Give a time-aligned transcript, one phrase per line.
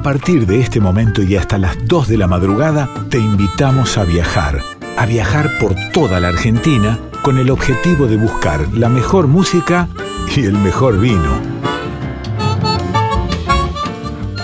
[0.00, 4.04] A partir de este momento y hasta las 2 de la madrugada, te invitamos a
[4.04, 4.62] viajar,
[4.96, 9.88] a viajar por toda la Argentina con el objetivo de buscar la mejor música
[10.34, 11.38] y el mejor vino.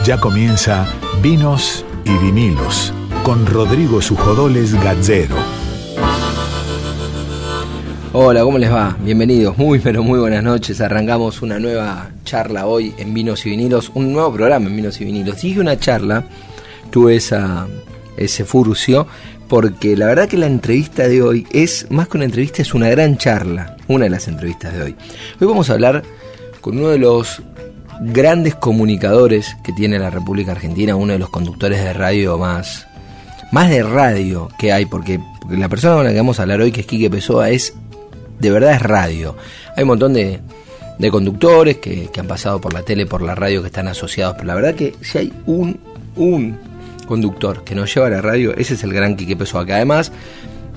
[0.04, 0.86] Ya comienza
[1.22, 2.92] Vinos y Vinilos
[3.22, 5.36] con Rodrigo Sujodoles Gazzero.
[8.12, 8.94] Hola, ¿cómo les va?
[9.00, 10.82] Bienvenidos, muy pero muy buenas noches.
[10.82, 15.06] Arrancamos una nueva charla hoy en Vinos y Vinilos, un nuevo programa en Vinos y
[15.06, 15.40] Vinilos.
[15.40, 16.24] Dije una charla,
[16.90, 17.66] tuve esa,
[18.18, 19.06] ese furcio,
[19.48, 22.90] porque la verdad que la entrevista de hoy es, más que una entrevista, es una
[22.90, 24.96] gran charla, una de las entrevistas de hoy.
[25.40, 26.02] Hoy vamos a hablar
[26.60, 27.42] con uno de los
[28.00, 32.88] grandes comunicadores que tiene la República Argentina, uno de los conductores de radio más,
[33.52, 36.60] más de radio que hay, porque, porque la persona con la que vamos a hablar
[36.60, 37.74] hoy, que es Quique Pessoa, es
[38.40, 39.36] de verdad es radio.
[39.76, 40.40] Hay un montón de,
[40.98, 44.34] de conductores que, que, han pasado por la tele, por la radio, que están asociados,
[44.36, 45.78] pero la verdad que si hay un,
[46.16, 46.58] un
[47.06, 50.12] conductor que nos lleva a la radio, ese es el gran Quique Pessoa, que además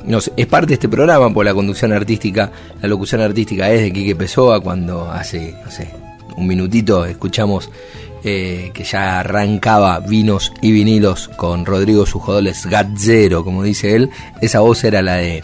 [0.06, 3.94] nos, es parte de este programa, por la conducción artística, la locución artística es de
[3.94, 5.90] Quique Pessoa, cuando hace, no sé,
[6.36, 7.70] un minutito escuchamos
[8.24, 14.10] eh, que ya arrancaba vinos y vinilos con Rodrigo Sujodoles Gazzero, como dice él,
[14.42, 15.44] esa voz era la de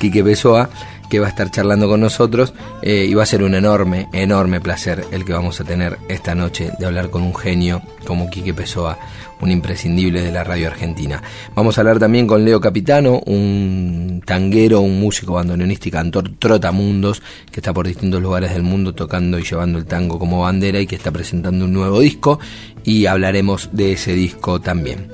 [0.00, 0.70] Quique Pessoa
[1.14, 4.60] que va a estar charlando con nosotros eh, y va a ser un enorme, enorme
[4.60, 8.52] placer el que vamos a tener esta noche de hablar con un genio como Quique
[8.52, 8.98] Pessoa,
[9.40, 11.22] un imprescindible de la radio argentina.
[11.54, 17.22] Vamos a hablar también con Leo Capitano, un tanguero, un músico bandoneonista y cantor trotamundos
[17.52, 20.88] que está por distintos lugares del mundo tocando y llevando el tango como bandera y
[20.88, 22.40] que está presentando un nuevo disco
[22.82, 25.12] y hablaremos de ese disco también.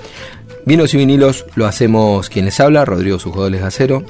[0.65, 4.03] Vinos y vinilos lo hacemos quienes habla, Rodrigo Sujodoles Gacero,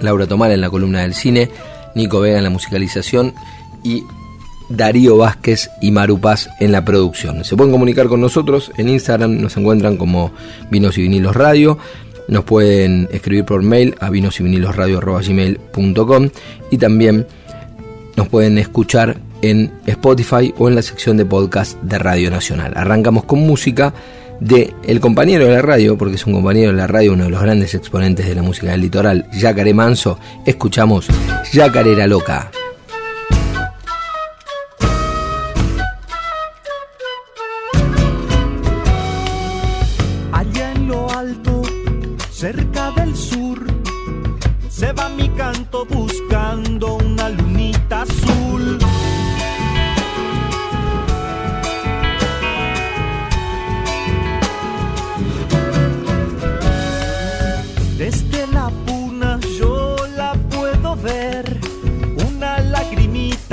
[0.00, 1.50] Laura Tomar en la columna del cine,
[1.94, 3.34] Nico Vega en la musicalización
[3.82, 4.04] y
[4.68, 7.44] Darío Vázquez y Maru Paz en la producción.
[7.44, 10.32] Se pueden comunicar con nosotros en Instagram, nos encuentran como
[10.70, 11.78] Vinos y Vinilos Radio.
[12.28, 14.44] Nos pueden escribir por mail a vinos y
[16.70, 17.26] y también
[18.16, 22.72] nos pueden escuchar en Spotify o en la sección de podcast de Radio Nacional.
[22.76, 23.94] Arrancamos con música
[24.40, 27.30] de el compañero de la radio, porque es un compañero de la radio, uno de
[27.30, 31.08] los grandes exponentes de la música del litoral, Yacaré Manso, escuchamos
[31.52, 32.50] Yacarera Loca.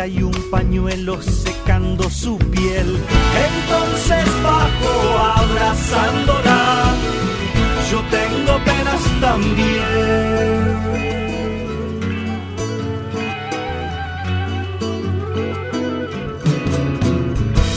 [0.07, 2.99] Y un pañuelo secando su piel.
[3.49, 6.93] Entonces bajo abrazándola,
[7.89, 10.73] yo tengo penas también.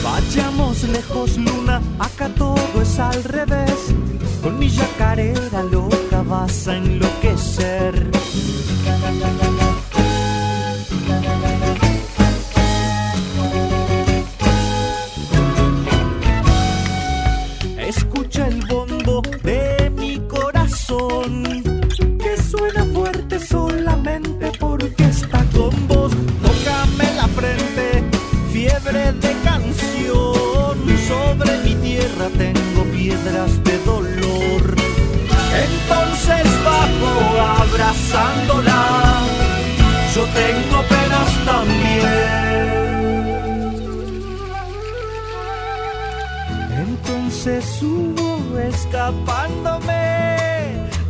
[0.02, 3.94] Vayamos lejos, luna, acá todo es al revés.
[4.42, 8.10] Con mi yacarera loca vas a enloquecer.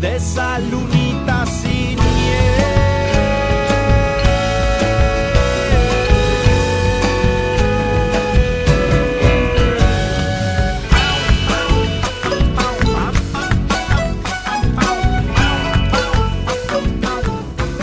[0.01, 1.97] De esa lunita sin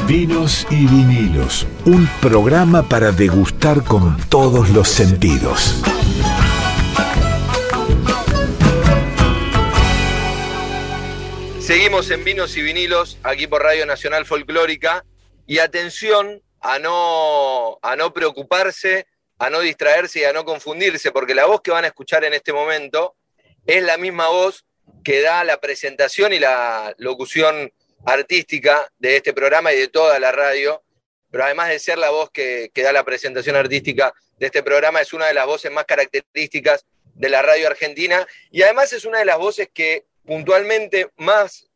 [0.07, 5.81] Vinos y vinilos, un programa para degustar con todos los sentidos.
[11.73, 15.03] Seguimos en Vinos y Vinilos, aquí por Radio Nacional Folclórica.
[15.47, 19.07] Y atención a no, a no preocuparse,
[19.39, 22.35] a no distraerse y a no confundirse, porque la voz que van a escuchar en
[22.35, 23.15] este momento
[23.65, 24.67] es la misma voz
[25.03, 27.73] que da la presentación y la locución
[28.05, 30.83] artística de este programa y de toda la radio.
[31.31, 35.01] Pero además de ser la voz que, que da la presentación artística de este programa,
[35.01, 36.85] es una de las voces más características
[37.15, 41.67] de la radio argentina y además es una de las voces que puntualmente más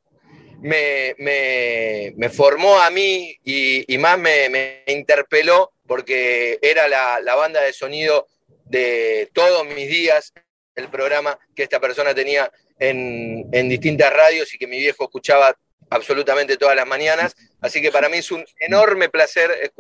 [0.62, 8.28] me, formó a mí y, más me, interpeló porque era la, banda de sonido
[8.66, 10.34] de todos mis días,
[10.76, 15.58] el programa que esta persona tenía en, en distintas radios y que mi viejo escuchaba
[15.90, 17.36] absolutamente todas las mañanas.
[17.62, 19.72] Así que para mí es un enorme placer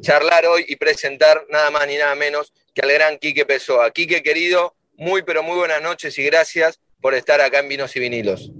[0.00, 3.90] charlar hoy y presentar nada más ni nada menos que al gran Quique Pessoa.
[3.90, 8.00] Quique, querido, muy pero muy buenas noches y gracias por estar acá en Vinos y
[8.00, 8.52] Vinilos.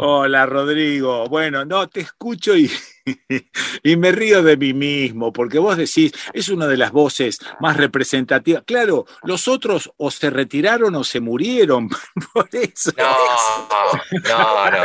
[0.00, 2.70] Hola Rodrigo, bueno, no, te escucho y,
[3.82, 7.76] y, me río de mí mismo, porque vos decís, es una de las voces más
[7.76, 8.62] representativas.
[8.64, 11.88] Claro, los otros o se retiraron o se murieron,
[12.32, 12.92] por eso.
[12.96, 13.16] No,
[14.22, 14.82] no, no,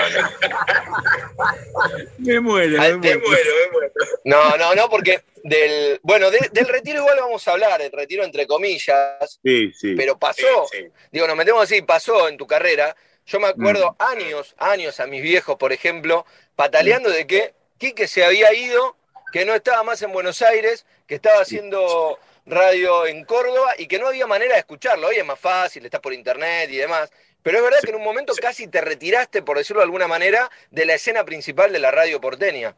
[2.18, 3.00] Me muero, me, muero.
[3.00, 3.94] me muero.
[4.26, 8.48] No, no, no, porque del, bueno, del retiro igual vamos a hablar, el retiro entre
[8.48, 10.66] comillas, sí, sí, pero pasó,
[11.12, 12.96] digo, nos metemos así, pasó en tu carrera.
[13.26, 14.04] Yo me acuerdo mm.
[14.04, 16.26] años, años a mis viejos, por ejemplo,
[16.56, 18.96] pataleando de que Quique se había ido,
[19.32, 24.00] que no estaba más en Buenos Aires, que estaba haciendo radio en Córdoba y que
[24.00, 25.08] no había manera de escucharlo.
[25.08, 27.10] Hoy es más fácil, está por internet y demás.
[27.42, 30.50] Pero es verdad que en un momento casi te retiraste, por decirlo de alguna manera,
[30.72, 32.76] de la escena principal de la radio porteña.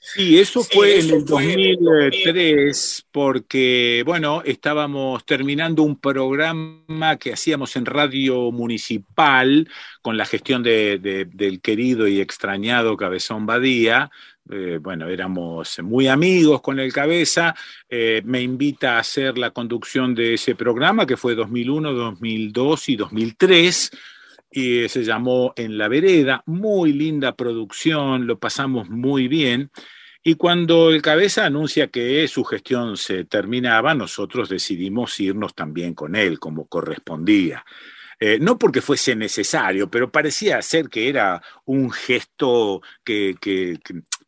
[0.00, 7.84] Sí, eso fue en el 2003, porque, bueno, estábamos terminando un programa que hacíamos en
[7.84, 9.68] Radio Municipal
[10.00, 14.10] con la gestión del querido y extrañado Cabezón Badía.
[14.50, 17.54] Eh, bueno, éramos muy amigos con el cabeza.
[17.88, 22.96] Eh, me invita a hacer la conducción de ese programa que fue 2001, 2002 y
[22.96, 23.90] 2003
[24.50, 29.70] y se llamó En la Vereda, muy linda producción, lo pasamos muy bien.
[30.22, 36.16] Y cuando el cabeza anuncia que su gestión se terminaba, nosotros decidimos irnos también con
[36.16, 37.64] él, como correspondía.
[38.20, 43.36] Eh, no porque fuese necesario, pero parecía ser que era un gesto que,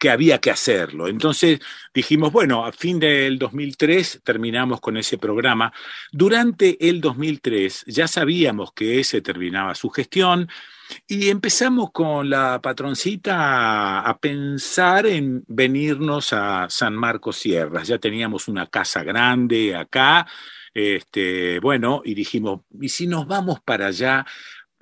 [0.08, 1.08] había que hacerlo.
[1.08, 1.60] Entonces
[1.92, 5.72] dijimos, bueno, a fin del 2003 terminamos con ese programa.
[6.12, 10.48] Durante el 2003 ya sabíamos que ese terminaba su gestión.
[11.06, 17.86] Y empezamos con la patroncita a, pensar en venirnos a San Marcos Sierras.
[17.86, 20.26] Ya teníamos una casa grande acá,
[20.74, 24.26] este, bueno, y dijimos, ¿y si nos vamos para allá?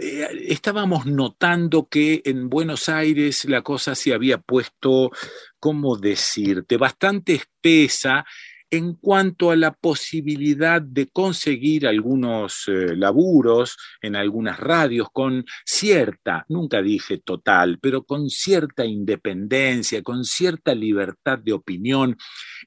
[0.01, 5.11] Eh, estábamos notando que en Buenos Aires la cosa se había puesto,
[5.59, 8.25] ¿cómo decirte?, bastante espesa
[8.71, 16.45] en cuanto a la posibilidad de conseguir algunos eh, laburos en algunas radios con cierta,
[16.49, 22.17] nunca dije total, pero con cierta independencia, con cierta libertad de opinión.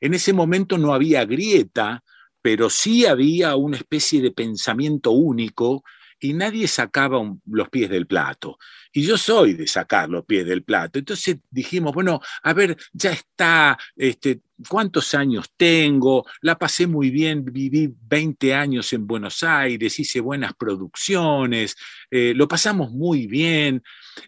[0.01, 2.03] En ese momento no había grieta,
[2.41, 5.83] pero sí había una especie de pensamiento único
[6.21, 8.57] y nadie sacaba los pies del plato.
[8.93, 10.99] Y yo soy de sacar los pies del plato.
[10.99, 16.25] Entonces dijimos, bueno, a ver, ya está, este, ¿cuántos años tengo?
[16.41, 21.75] La pasé muy bien, viví 20 años en Buenos Aires, hice buenas producciones,
[22.11, 23.81] eh, lo pasamos muy bien.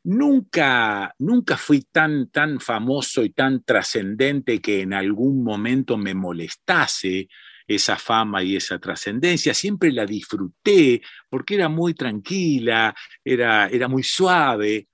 [0.03, 7.27] Nunca, nunca fui tan, tan famoso y tan trascendente que en algún momento me molestase
[7.67, 14.03] esa fama y esa trascendencia, siempre la disfruté porque era muy tranquila, era, era muy
[14.03, 14.87] suave,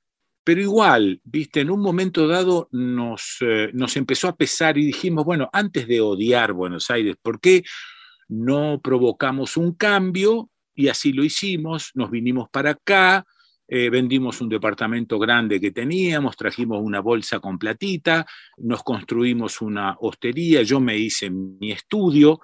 [0.43, 5.23] pero igual, viste, en un momento dado nos, eh, nos empezó a pesar y dijimos,
[5.23, 7.63] bueno, antes de odiar Buenos Aires, ¿por qué
[8.27, 10.49] no provocamos un cambio?
[10.73, 13.25] Y así lo hicimos, nos vinimos para acá,
[13.67, 18.25] eh, vendimos un departamento grande que teníamos, trajimos una bolsa con platita,
[18.57, 22.39] nos construimos una hostería, yo me hice mi estudio,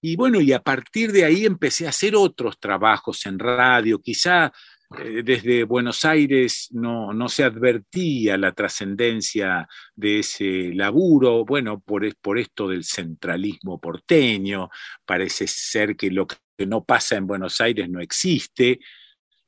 [0.00, 4.00] y bueno, y a partir de ahí empecé a hacer otros trabajos en radio.
[4.00, 4.52] Quizá
[4.98, 11.44] eh, desde Buenos Aires no, no se advertía la trascendencia de ese laburo.
[11.44, 14.68] Bueno, por, por esto del centralismo porteño,
[15.04, 16.36] parece ser que lo que
[16.66, 18.78] no pasa en Buenos Aires no existe.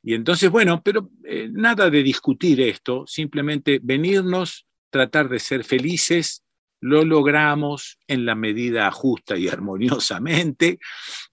[0.02, 6.43] Y entonces, bueno, pero eh, nada de discutir esto, simplemente venirnos, tratar de ser felices
[6.81, 10.79] lo logramos en la medida justa y armoniosamente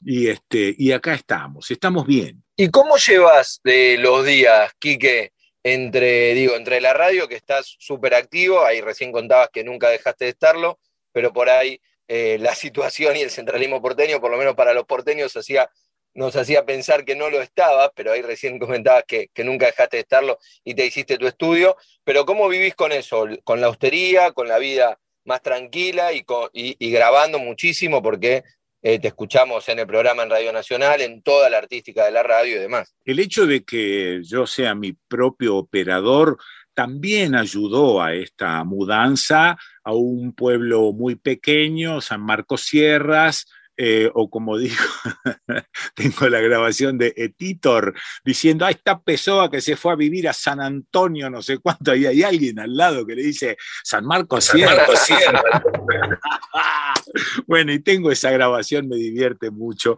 [0.04, 2.44] y, este, y acá estamos, estamos bien.
[2.56, 5.34] ¿Y cómo llevas los días, Quique,
[5.64, 10.26] entre, digo, entre la radio, que estás súper activo, ahí recién contabas que nunca dejaste
[10.26, 10.80] de estarlo,
[11.12, 14.86] pero por ahí eh, la situación y el centralismo porteño, por lo menos para los
[14.86, 15.34] porteños,
[16.14, 19.98] nos hacía pensar que no lo estaba, pero ahí recién comentabas que, que, nunca dejaste
[19.98, 21.76] de estarlo y te hiciste tu estudio,
[22.06, 23.28] pero ¿cómo vivís con eso?
[23.44, 28.44] ¿Con la austería, con la vida más tranquila y, grabando muchísimo porque
[28.82, 32.24] eh, te escuchamos en el programa en Radio Nacional, en toda la artística de la
[32.24, 32.96] radio y demás.
[33.04, 36.38] El hecho de que yo sea mi propio operador
[36.74, 44.30] también ayudó a esta mudanza a un pueblo muy pequeño, San Marcos Sierras, eh, o
[44.30, 44.84] como dijo,
[45.96, 50.34] tengo la grabación de Etitor diciendo, ahí está Pessoa que se fue a vivir a
[50.34, 54.46] San Antonio, no sé cuánto, ahí hay alguien al lado que le dice, San Marcos
[54.46, 54.86] Sierra.
[57.48, 59.98] bueno, y tengo esa grabación, me divierte mucho.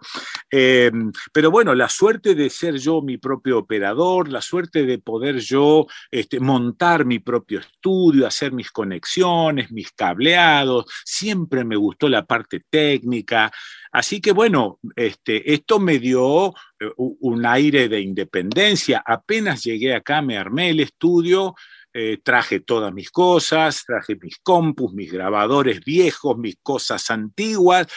[0.52, 0.92] Eh,
[1.32, 5.88] pero bueno, la suerte de ser yo mi propio operador, la suerte de poder yo
[6.12, 12.64] este, montar mi propio estudio, hacer mis conexiones, mis cableados, siempre me gustó la parte
[12.70, 13.52] técnica,
[13.92, 19.04] Así que bueno, este, esto me dio eh, un aire de independencia.
[19.06, 21.56] Apenas llegué acá, me armé el estudio,
[21.94, 27.88] eh, traje todas mis cosas, traje mis compus, mis grabadores viejos, mis cosas antiguas,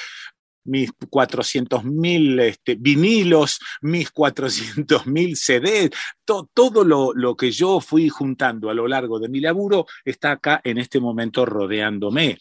[0.64, 5.90] mis 400 mil este, vinilos, mis 400 mil CDs,
[6.24, 10.60] todo lo, lo, que yo fui juntando a lo largo de mi laburo está acá
[10.64, 12.38] en este momento rodeándome.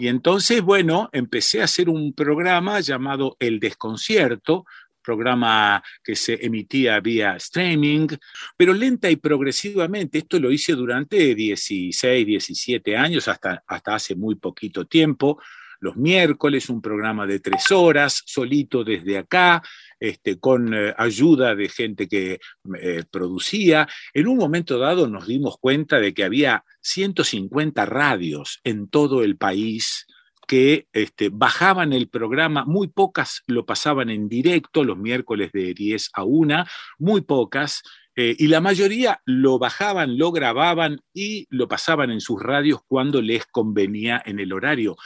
[0.00, 4.64] Y entonces, bueno, empecé a hacer un programa llamado El Desconcierto,
[5.02, 8.08] programa que se emitía vía streaming,
[8.56, 10.16] pero lenta y progresivamente.
[10.16, 15.38] Esto lo hice durante 16, 17 años, hasta, hasta hace muy poquito tiempo.
[15.80, 19.62] Los miércoles, un programa de tres horas, solito desde acá,
[20.00, 22.40] este, con eh, ayuda de gente que
[22.80, 23.86] eh, producía.
[24.14, 29.36] En un momento dado nos dimos cuenta de que había 150 radios en todo el
[29.36, 30.06] país
[30.48, 36.10] que este, bajaban el programa, muy pocas lo pasaban en directo los miércoles de 10
[36.14, 36.64] a 1,
[36.98, 37.82] muy pocas,
[38.16, 43.22] eh, y la mayoría lo bajaban, lo grababan y lo pasaban en sus radios cuando
[43.22, 44.96] les convenía en el horario.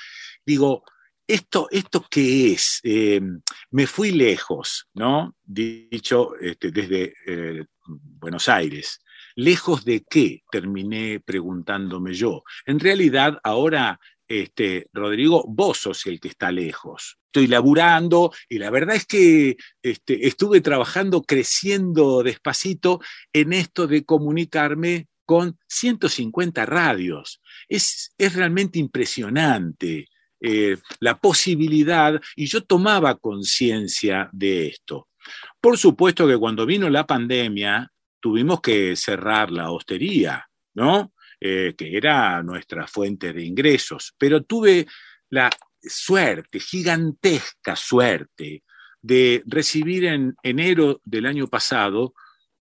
[0.46, 0.84] Digo,
[1.26, 2.80] ¿Esto, ¿Esto qué es?
[2.82, 3.20] Eh,
[3.70, 5.34] me fui lejos, ¿no?
[5.42, 9.00] Dicho este, desde eh, Buenos Aires.
[9.34, 10.42] ¿Lejos de qué?
[10.50, 12.44] Terminé preguntándome yo.
[12.66, 17.18] En realidad, ahora, este, Rodrigo, vos sos el que está lejos.
[17.26, 23.00] Estoy laburando y la verdad es que este, estuve trabajando, creciendo despacito
[23.32, 27.40] en esto de comunicarme con 150 radios.
[27.66, 30.08] Es, es realmente impresionante.
[30.40, 35.08] Eh, la posibilidad, y yo tomaba conciencia de esto.
[35.60, 41.14] Por supuesto que cuando vino la pandemia, tuvimos que cerrar la hostería, ¿no?
[41.40, 44.86] Eh, que era nuestra fuente de ingresos, pero tuve
[45.30, 45.50] la
[45.80, 48.62] suerte, gigantesca suerte,
[49.02, 52.14] de recibir en enero del año pasado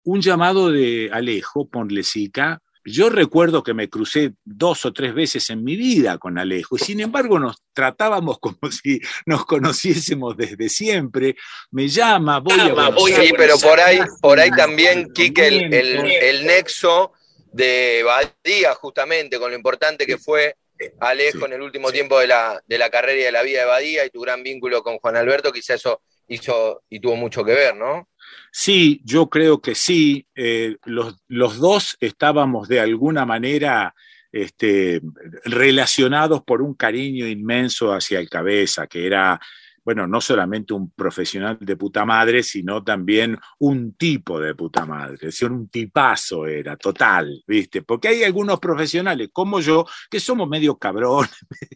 [0.04, 5.64] un llamado de Alejo Ponlesica yo recuerdo que me crucé dos o tres veces en
[5.64, 11.36] mi vida con Alejo y sin embargo nos tratábamos como si nos conociésemos desde siempre.
[11.72, 13.22] Me llama, voy a...
[13.22, 17.14] sí, pero por ahí, por ahí también, Quique, el, el, nexo
[17.52, 20.56] de Badía, justamente, con lo importante que fue
[21.00, 23.66] Alejo en el último tiempo de la, de la carrera y de la vida de
[23.66, 27.54] Badía y tu gran vínculo con Juan Alberto, quizá eso hizo y tuvo mucho que
[27.54, 28.10] ver, ¿no?
[28.52, 30.28] Sí, yo creo que sí.
[30.36, 33.96] Eh, los, dos estábamos de alguna manera
[34.32, 35.02] este,
[35.46, 39.40] relacionados por un cariño inmenso hacia el cabeza, que era
[39.84, 45.30] bueno, no solamente un profesional de puta madre, sino también un tipo de puta madre,
[45.30, 47.82] es un tipazo era, total, ¿viste?
[47.82, 51.32] Porque hay algunos profesionales como yo que somos medio cabrones,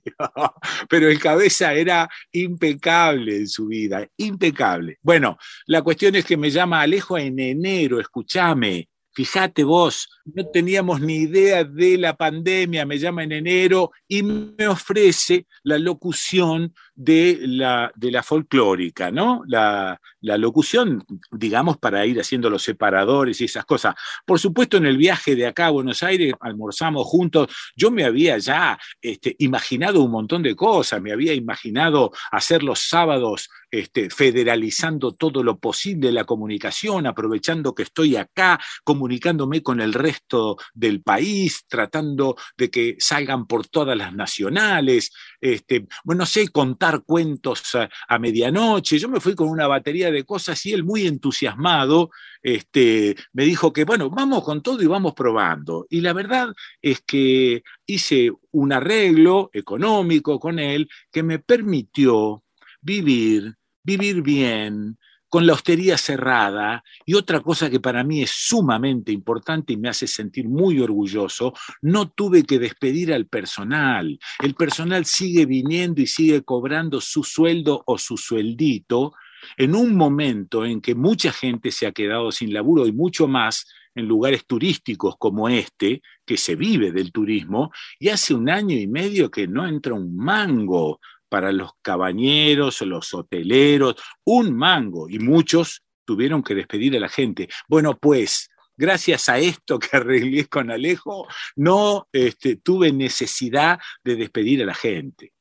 [0.89, 4.97] pero el cabeza era impecable en su vida, impecable.
[5.01, 8.87] Bueno, la cuestión es que me llama Alejo en enero, escúchame,
[9.17, 14.67] Fíjate vos, no teníamos ni idea de la pandemia, me llama en enero y me
[14.67, 19.43] ofrece la locución de la, de la folclórica, ¿no?
[19.47, 23.95] La, locución, digamos, para ir haciendo los separadores y esas cosas.
[24.25, 27.47] Por supuesto, en el viaje de acá a Buenos Aires almorzamos juntos.
[27.77, 32.79] Yo me había ya este, imaginado un montón de cosas, me había imaginado hacer los
[32.79, 39.93] sábados este, federalizando todo lo posible la comunicación, aprovechando que estoy acá, comunicándome con el
[39.93, 45.11] resto del país, tratando de que salgan por todas las nacionales,
[45.41, 47.63] este, bueno, sé, contar cuentos
[48.07, 48.99] a medianoche.
[48.99, 52.09] Yo me fui con una batería de cosas y él muy entusiasmado
[52.41, 55.85] este, me dijo que, bueno, vamos con todo y vamos probando.
[55.89, 62.43] Y la verdad es que hice un arreglo económico con él que me permitió
[62.81, 64.97] vivir, vivir bien,
[65.29, 69.89] con la hostería cerrada y otra cosa que para mí es sumamente importante y me
[69.89, 74.19] hace sentir muy orgulloso, no tuve que despedir al personal.
[74.39, 79.13] El personal sigue viniendo y sigue cobrando su sueldo o su sueldito
[79.57, 83.65] en un momento en que mucha gente se ha quedado sin laburo y mucho más
[83.95, 88.87] en lugares turísticos como este, que se vive del turismo, y hace un año y
[88.87, 95.83] medio que no entra un mango para los cabañeros los hoteleros, un mango, y muchos
[96.05, 97.49] tuvieron que despedir a la gente.
[97.67, 104.63] Bueno, pues gracias a esto que arreglé con Alejo, no este, tuve necesidad de despedir
[104.63, 105.33] a la gente.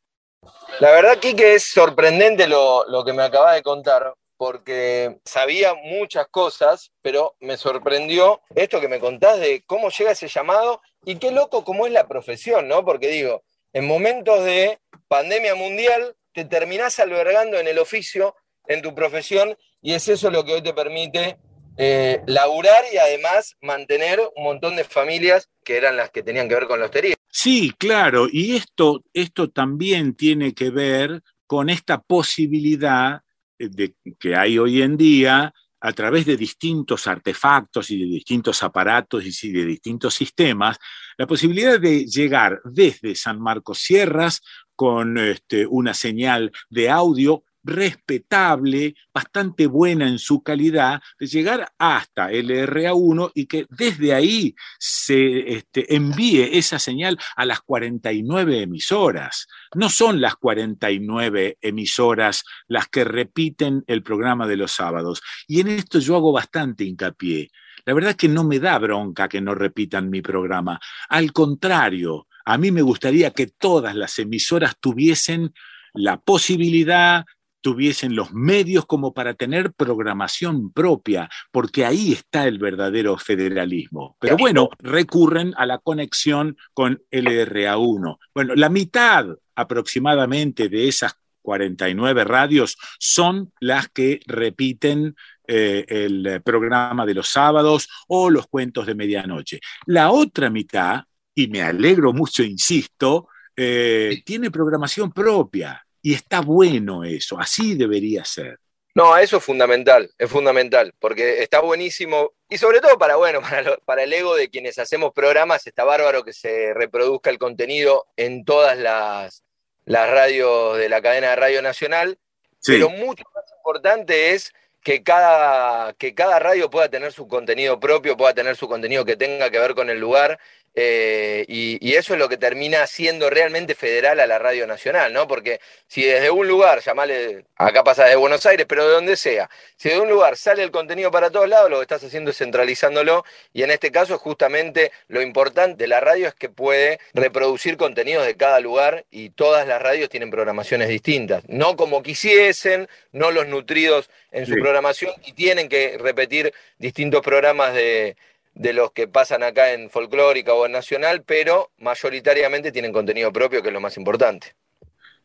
[0.81, 6.29] La verdad, Kike, es sorprendente lo, lo que me acaba de contar, porque sabía muchas
[6.29, 11.31] cosas, pero me sorprendió esto que me contás de cómo llega ese llamado y qué
[11.31, 12.85] loco cómo es la profesión, ¿no?
[12.85, 13.43] Porque digo,
[13.77, 18.35] en momentos de pandemia mundial te terminás albergando en el oficio,
[18.67, 21.37] en tu profesión, y es eso lo que hoy te permite
[21.77, 26.55] eh, laburar y además mantener un montón de familias que eran las que tenían que
[26.55, 27.17] ver con la hostería.
[27.31, 33.21] Sí, claro, y esto, esto también tiene que ver con esta posibilidad
[33.59, 39.25] de, que hay hoy en día a través de distintos artefactos y de distintos aparatos
[39.45, 40.79] y de distintos sistemas,
[41.19, 44.43] la posibilidad de llegar desde San Marcos Sierras
[44.75, 52.31] con este, una señal de audio respetable, bastante buena en su calidad, de llegar hasta
[52.31, 59.49] LRA1 y que desde ahí se este, envíe esa señal a las 49 emisoras.
[59.75, 65.23] No son las 49 emisoras las que repiten el programa de los sábados.
[65.49, 67.51] Y en esto yo hago bastante hincapié.
[67.85, 70.81] La verdad es que no me da bronca que no repitan mi programa.
[71.09, 75.53] Al contrario, a mí me gustaría que todas las emisoras tuviesen
[75.97, 77.25] la posibilidad,
[77.67, 84.17] tuviesen los medios como para tener programación propia, porque ahí está el verdadero federalismo.
[84.21, 88.19] Pero bueno, recurren a la conexión con LRA1.
[88.33, 95.17] Bueno, la mitad aproximadamente de esas 49 radios son las que repiten
[95.49, 99.59] eh, el programa de los sábados o los cuentos de medianoche.
[99.87, 101.03] La otra mitad,
[101.35, 105.85] y me alegro mucho, insisto, eh, tiene programación propia.
[106.07, 108.61] Y está bueno eso, así debería ser.
[108.95, 113.41] No, eso es fundamental, es fundamental, porque está buenísimo, y sobre todo para, bueno,
[113.85, 118.45] para, el ego de quienes hacemos programas, está bárbaro que se reproduzca el contenido en
[118.45, 119.43] todas las,
[119.85, 122.21] radios de la cadena de Radio Nacional,
[122.65, 124.53] pero mucho más importante es
[124.85, 129.17] que cada, que cada radio pueda tener su contenido propio, pueda tener su contenido que
[129.17, 130.39] tenga que ver con el lugar
[130.79, 135.27] eh, y, eso es lo que termina siendo realmente federal a la Radio Nacional, ¿no?
[135.27, 139.49] Porque si desde un lugar, llamale, acá pasa desde Buenos Aires, pero de donde sea,
[139.77, 142.37] si de un lugar sale el contenido para todos lados, lo que estás haciendo es
[142.37, 147.79] centralizándolo, y en este caso justamente lo importante de la radio es que puede reproducir
[147.79, 153.31] contenidos de cada lugar y todas las radios tienen programaciones distintas, no como quisiesen, no
[153.31, 158.19] los nutridos en su programación y tienen que repetir distintos programas de
[158.57, 163.63] de los que pasan acá en folclórica o en nacional, pero mayoritariamente tienen contenido propio,
[163.63, 164.57] que es lo más importante.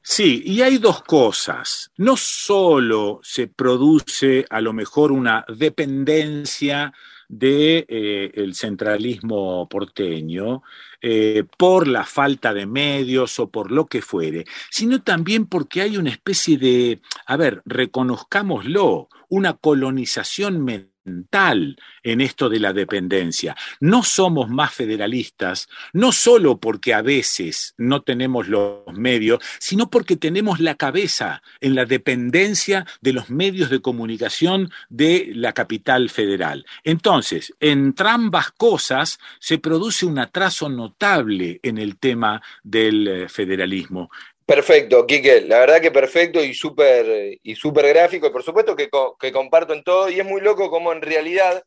[0.04, 1.92] Sí, y hay dos cosas.
[1.98, 6.94] No solo se produce a lo mejor una dependencia
[7.30, 10.64] del de, eh, centralismo porteño
[11.02, 15.96] eh, por la falta de medios o por lo que fuere, sino también porque hay
[15.96, 23.56] una especie de, a ver, reconozcámoslo, una colonización mental en esto de la dependencia.
[23.80, 30.16] No somos más federalistas, no solo porque a veces no tenemos los medios, sino porque
[30.16, 36.66] tenemos la cabeza en la dependencia de los medios de comunicación de la capital federal.
[36.84, 44.12] Entonces, entre ambas cosas se produce un atraso notable en el tema del eh, federalismo.
[44.52, 48.90] Perfecto, Quique, la verdad que perfecto y súper y super gráfico, y por supuesto que,
[49.18, 51.64] que, comparto en todo, y es muy loco como en realidad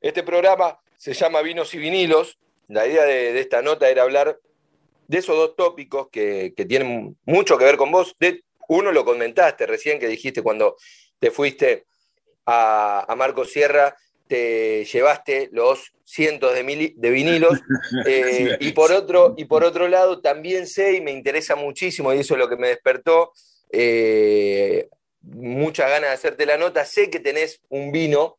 [0.00, 2.36] este programa se llama Vinos y Vinilos.
[2.66, 4.40] La idea de, esta nota era hablar
[5.06, 8.16] de esos dos tópicos que, tienen mucho que ver con vos.
[8.18, 10.78] De, uno lo comentaste recién, que dijiste cuando
[11.20, 11.86] te fuiste
[12.44, 13.94] a, a Marco Sierra,
[14.30, 17.58] te llevaste los cientos de, de vinilos.
[18.06, 22.20] Eh, y, por otro, y por otro lado, también sé y me interesa muchísimo, y
[22.20, 23.32] eso es lo que me despertó,
[23.72, 24.88] eh,
[25.22, 26.84] muchas ganas de hacerte la nota.
[26.84, 28.38] Sé que tenés un vino,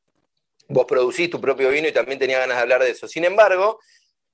[0.69, 3.07] vos producís tu propio vino y también tenía ganas de hablar de eso.
[3.09, 3.79] Sin embargo,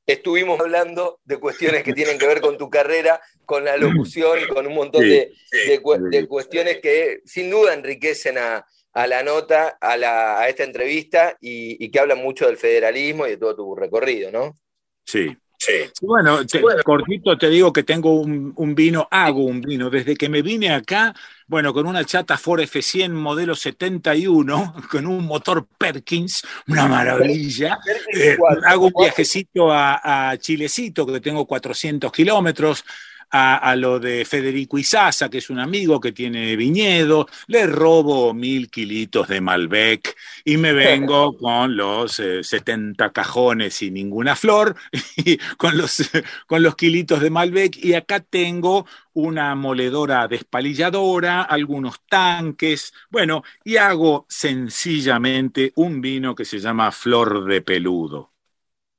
[0.06, 4.48] estuvimos hablando de cuestiones que tienen que ver con tu carrera, con la locución y
[4.48, 8.66] con un montón de, de, cuestiones que sin duda enriquecen a,
[8.98, 13.32] a la nota, a, la, a esta entrevista y, que habla mucho del federalismo y
[13.32, 14.58] de todo tu recorrido, ¿no?
[15.06, 15.38] Sí.
[15.60, 15.74] Sí.
[16.02, 16.40] Bueno,
[16.84, 19.90] cortito te digo que tengo un, un, vino, hago un vino.
[19.92, 21.14] Desde que me vine acá,
[21.48, 27.78] bueno, con una chata Ford F100 modelo 71, con un motor Perkins, una maravilla.
[28.14, 32.84] Eh, hago un viajecito a, a Chilecito, que tengo 400 kilómetros
[33.32, 38.70] a, lo de Federico Isaza, que es un amigo que tiene viñedo, le robo mil
[38.70, 44.76] kilitos de Malbec y me vengo con los 70 eh, cajones y ninguna flor,
[45.18, 46.10] y con, los,
[46.48, 53.78] con los kilitos de Malbec, y acá tengo una moledora despalilladora, algunos tanques, bueno, y
[53.78, 58.34] hago sencillamente un vino que se llama Flor de Peludo.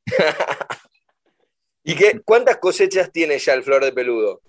[1.88, 4.42] ¿Y qué, cuántas cosechas tiene ya el Flor de Peludo?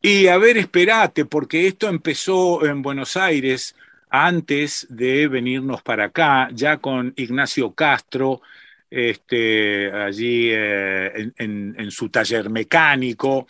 [0.00, 3.76] Y a ver, esperate, porque esto empezó en Buenos Aires
[4.08, 8.40] antes de venirnos para acá, ya con Ignacio Castro,
[8.88, 13.46] este, allí eh, en, su taller mecánico,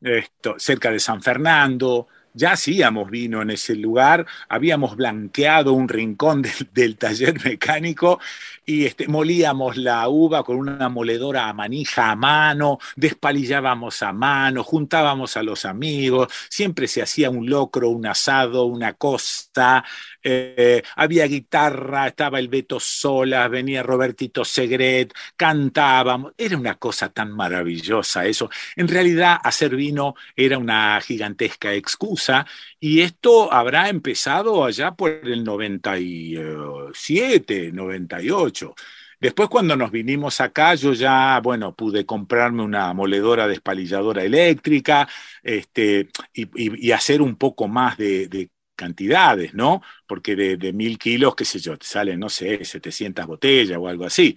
[0.00, 6.42] esto, cerca de San Fernando, ya hacíamos vino en ese lugar, habíamos blanqueado un rincón
[6.72, 8.20] del, taller mecánico
[8.64, 14.62] y este, molíamos la uva con una moledora a manija a mano, despalillábamos a mano,
[14.62, 19.84] juntábamos a los amigos, siempre se hacía un locro, un asado, una costa,
[20.22, 27.32] eh, había guitarra, estaba el Beto Solas, venía Robertito Segret, cantábamos, era una cosa tan
[27.32, 28.50] maravillosa eso.
[28.76, 32.46] En realidad hacer vino era una gigantesca excusa
[32.78, 38.74] y esto habrá empezado allá por el 97, 98.
[39.20, 45.06] Después cuando nos vinimos acá, yo ya, bueno, pude comprarme una moledora despalilladora eléctrica
[45.42, 49.82] este, y, hacer un poco más de, cantidades, ¿no?
[50.06, 54.06] Porque de, mil kilos, qué sé yo, te salen, no sé, 700 botellas o algo
[54.06, 54.36] así.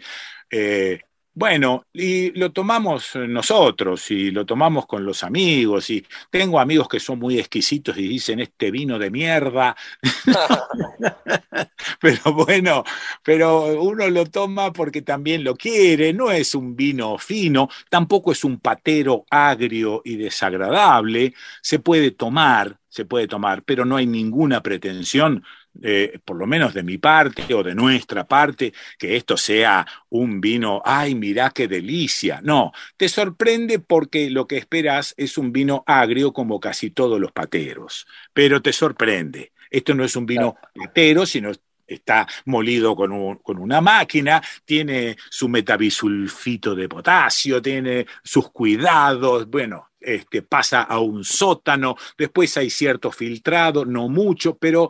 [0.51, 0.99] Eh,
[1.36, 7.00] bueno, y lo tomamos nosotros y lo tomamos con los amigos y tengo amigos que
[7.00, 9.76] son muy exquisitos y dicen este vino de mierda.
[12.00, 12.84] pero bueno,
[13.24, 18.43] pero uno lo toma porque también lo quiere, no es un vino fino, tampoco es
[18.43, 24.62] un patero agrio y desagradable, se puede tomar, se puede tomar, pero no hay ninguna
[24.62, 25.43] pretensión
[25.82, 30.40] eh, por lo menos de mi parte o de nuestra parte, que esto sea un
[30.40, 32.42] vino, ay, mirá qué delicia.
[32.44, 37.32] No, te sorprende porque lo que esperas es un vino agrio como casi todos los
[37.32, 39.52] pateros, pero te sorprende.
[39.70, 41.52] Esto no es un vino patero, sino
[41.88, 49.90] está molido con, con, una máquina, tiene su metabisulfito de potasio, tiene sus cuidados, bueno,
[50.00, 54.90] este, pasa a un sótano, después hay cierto filtrado, no mucho, pero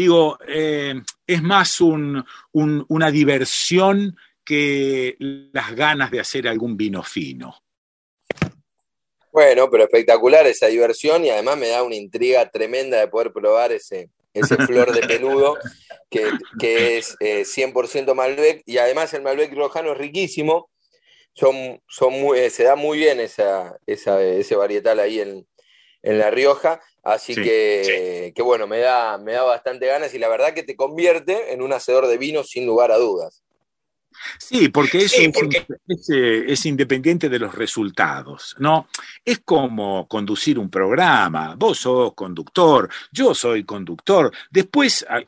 [0.00, 0.94] digo, eh,
[1.26, 7.54] es más una diversión que las ganas de hacer algún vino fino.
[9.30, 13.72] Bueno, pero espectacular esa diversión y además me da una intriga tremenda de poder probar
[13.72, 15.56] ese, ese flor de peludo
[16.08, 20.70] que, es 100% eh, Malbec y además el Malbec rojano es riquísimo.
[21.34, 25.46] Son, son eh, se da muy bien esa, ese varietal ahí en,
[26.02, 26.80] en La Rioja.
[27.02, 30.76] Así que, que, bueno, me da, me da bastante ganas y la verdad que te
[30.76, 33.42] convierte en un hacedor de vino sin lugar a dudas.
[34.38, 35.14] Sí, porque, es,
[36.10, 38.88] eh, Es, independiente de los resultados, ¿no?
[39.24, 41.54] Es como conducir un programa.
[41.56, 44.30] Vos sos conductor, yo soy conductor.
[44.50, 45.22] Después ah,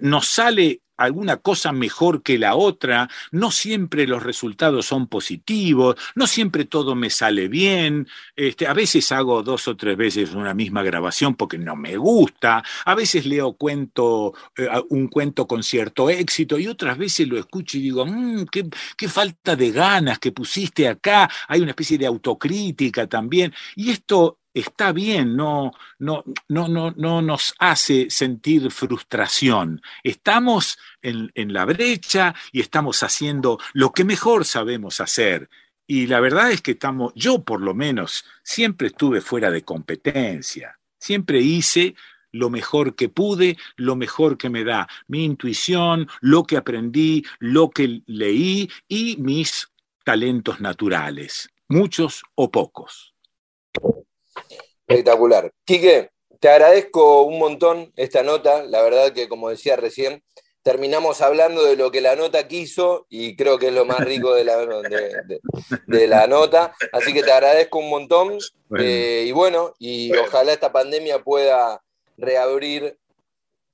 [0.00, 6.26] nos sale alguna cosa mejor que la otra, no siempre los resultados son positivos, no
[6.26, 10.82] siempre todo me sale bien, este, a veces hago dos o tres veces una misma
[10.82, 16.58] grabación porque no me gusta, a veces leo cuento, eh, un cuento con cierto éxito
[16.58, 20.88] y otras veces lo escucho y digo, mm, qué, qué falta de ganas que pusiste
[20.88, 26.92] acá, hay una especie de autocrítica también, y esto está bien, no, no, no, no,
[26.96, 29.80] no nos hace sentir frustración.
[30.02, 35.48] Estamos en, en, la brecha y estamos haciendo lo que mejor sabemos hacer.
[35.86, 40.78] Y la verdad es que estamos, yo por lo menos, siempre estuve fuera de competencia.
[40.98, 41.94] Siempre hice
[42.32, 47.70] lo mejor que pude, lo mejor que me da mi intuición, lo que aprendí, lo
[47.70, 49.68] que leí y mis
[50.04, 53.11] talentos naturales, muchos o pocos.
[54.86, 55.52] Espectacular.
[55.64, 58.64] Quique, te agradezco un montón esta nota.
[58.64, 60.22] La verdad que, como decía recién,
[60.62, 64.34] terminamos hablando de lo que la nota quiso y creo que es lo más rico
[64.34, 64.56] de la,
[65.86, 66.74] de, la nota.
[66.92, 68.38] Así que te agradezco un montón.
[68.78, 71.82] Eh, y bueno, y ojalá esta pandemia pueda
[72.16, 72.98] reabrir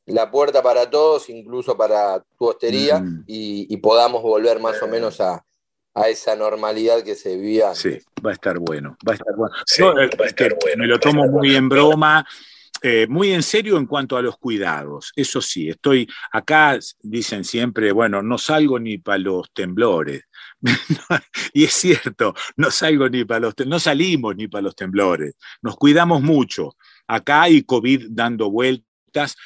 [0.06, 3.24] la puerta para todos, incluso para tu hostería, mm.
[3.26, 5.44] y, podamos volver más o menos a,
[6.06, 7.74] esa normalidad que se vivía.
[7.74, 9.54] Sí, va a estar bueno, va a estar bueno.
[10.20, 12.26] Va a estar bueno me lo tomo muy en broma.
[12.80, 15.12] Eh, muy en serio en cuanto a los cuidados.
[15.16, 20.22] Eso sí, estoy acá, dicen siempre, bueno, no salgo ni para los temblores.
[21.52, 25.36] y es cierto, no salgo ni para los no salimos ni para los temblores.
[25.60, 26.76] Nos cuidamos mucho.
[27.08, 28.87] Acá hay COVID dando vueltas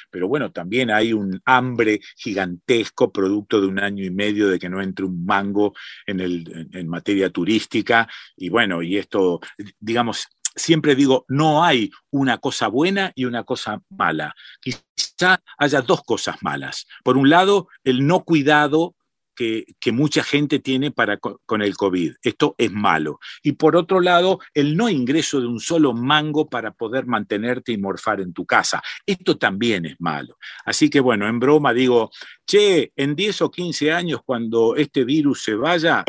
[0.09, 4.69] pero bueno, también hay un hambre gigantesco producto de un año y medio de que
[4.69, 5.73] no entre un mango
[6.05, 8.07] en, el, en materia turística.
[8.35, 9.39] Y bueno, y esto,
[9.79, 14.35] digamos, siempre digo, no hay una cosa buena y una cosa mala.
[14.61, 16.87] Quizá haya dos cosas malas.
[17.03, 18.95] Por un lado, el no cuidado
[19.35, 22.15] que, mucha gente tiene para, con el COVID.
[22.21, 23.19] Esto es malo.
[23.41, 27.77] Y por otro lado, el no ingreso de un solo mango para poder mantenerte y
[27.77, 28.81] morfar en tu casa.
[29.05, 30.37] Esto también es malo.
[30.65, 32.11] Así que bueno, en broma digo,
[32.45, 36.03] che, en 10 o 15 años cuando este virus se vaya,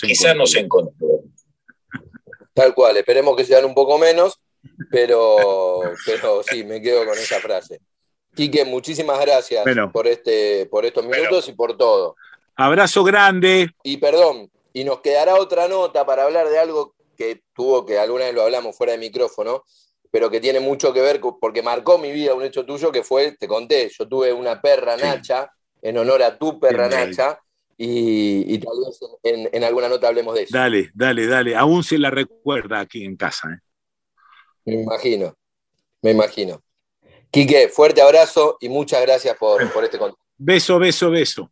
[0.00, 1.20] quizá nos encontremos.
[2.54, 4.40] Tal cual, esperemos que sean un poco menos,
[4.90, 7.80] pero, pero sí, me quedo con esa frase.
[8.34, 12.16] Quique, muchísimas gracias por, este, por estos minutos y por todo.
[12.60, 13.70] Abrazo grande.
[13.82, 18.26] Y perdón, y nos quedará otra nota para hablar de algo que tuvo, que alguna
[18.26, 19.64] vez lo hablamos fuera de micrófono,
[20.10, 23.32] pero que tiene mucho que ver, porque marcó mi vida un hecho tuyo que fue,
[23.32, 27.40] te conté, yo tuve una perra Nacha, en honor a tu perra Nacha,
[27.78, 30.54] y, tal vez en, alguna nota hablemos de eso.
[30.54, 33.48] Dale, dale, dale, aún se la recuerda aquí en casa.
[33.48, 33.58] ¿eh?
[34.66, 35.34] Me imagino,
[36.02, 36.62] me imagino.
[37.30, 40.22] Quique, fuerte abrazo y muchas gracias por, por este contacto.
[40.36, 41.50] Beso, beso, beso.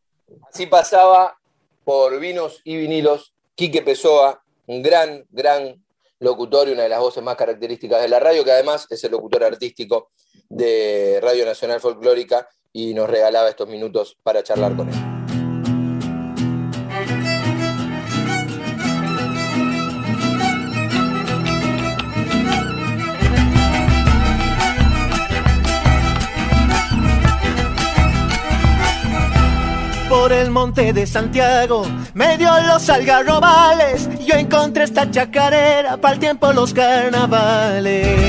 [0.53, 1.39] Así pasaba
[1.85, 5.83] por vinos y vinilos Quique Pessoa, un gran, gran
[6.21, 9.13] locutor y una de las voces más características de la radio, que además es el
[9.13, 10.11] locutor artístico
[10.49, 15.18] de Radio Nacional Folclórica y nos regalaba estos minutos para charlar con él.
[30.29, 36.53] Por el monte de Santiago, medio los algarrobales, yo encontré esta chacarera para el tiempo
[36.53, 38.21] los carnavales.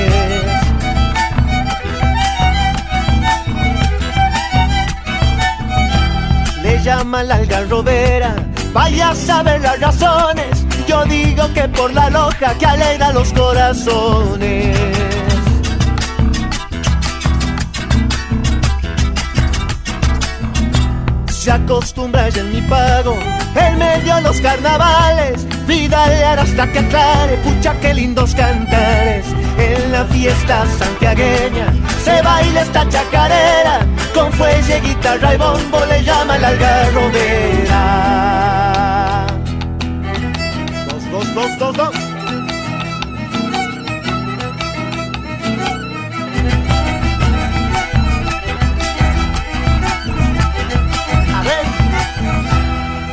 [6.62, 8.34] Le llaman la algarrobera,
[8.72, 14.99] vaya a saber las razones, yo digo que por la loja que alegra los corazones.
[21.40, 23.16] Se acostumbra ya en mi pago.
[23.56, 26.04] En medio de los carnavales, vida
[26.38, 29.24] hasta que aclare, pucha que lindos cantares.
[29.56, 31.72] En la fiesta santiagueña
[32.04, 37.76] se baila esta chacarera, con fuelle, guitarra y bombo le llama la algarrobera.
[40.90, 42.09] Dos, dos, dos, dos, dos.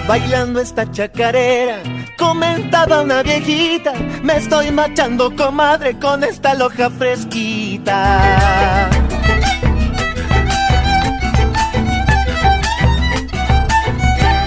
[0.08, 1.80] Bailando esta chacarera.
[2.18, 3.94] Comentaba una viejita,
[4.24, 8.90] me estoy machando comadre con esta loja fresquita.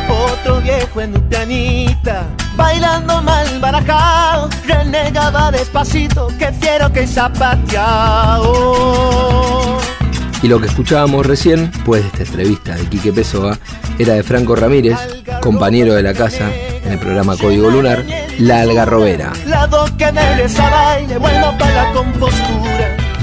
[0.08, 2.24] Otro viejo en pianita,
[2.56, 8.70] bailando mal barajao, renegaba despacito que quiero que zapateao.
[10.42, 13.58] Y lo que escuchábamos recién, pues de esta entrevista de Quique Pessoa,
[13.98, 16.52] era de Franco Ramírez, compañero de la casa
[16.84, 18.04] en el programa Código Lunar,
[18.38, 19.32] La Algarrobera.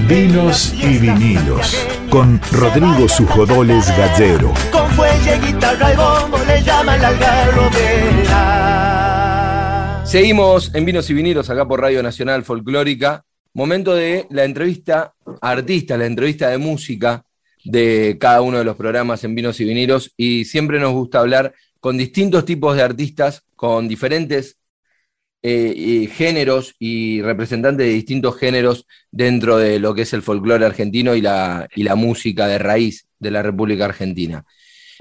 [0.07, 4.53] Vinos y vinilos, con Rodrigo Sujodoles Gallero.
[4.71, 8.43] Con fuelle, guitarra y bombo le llaman la algarrobera.
[10.05, 13.25] Seguimos en Vinos y Vinilos acá por Radio Nacional Folclórica
[13.57, 17.25] momento de la entrevista artista, la entrevista de música
[17.63, 21.55] de cada uno de los programas en Vinos y Vinilos y siempre nos gusta hablar
[21.79, 24.57] con distintos tipos de artistas, con diferentes
[25.43, 31.15] eh, géneros y representantes de distintos géneros dentro de lo que es el folclore argentino
[31.15, 34.45] y la, y la música de raíz de la República Argentina.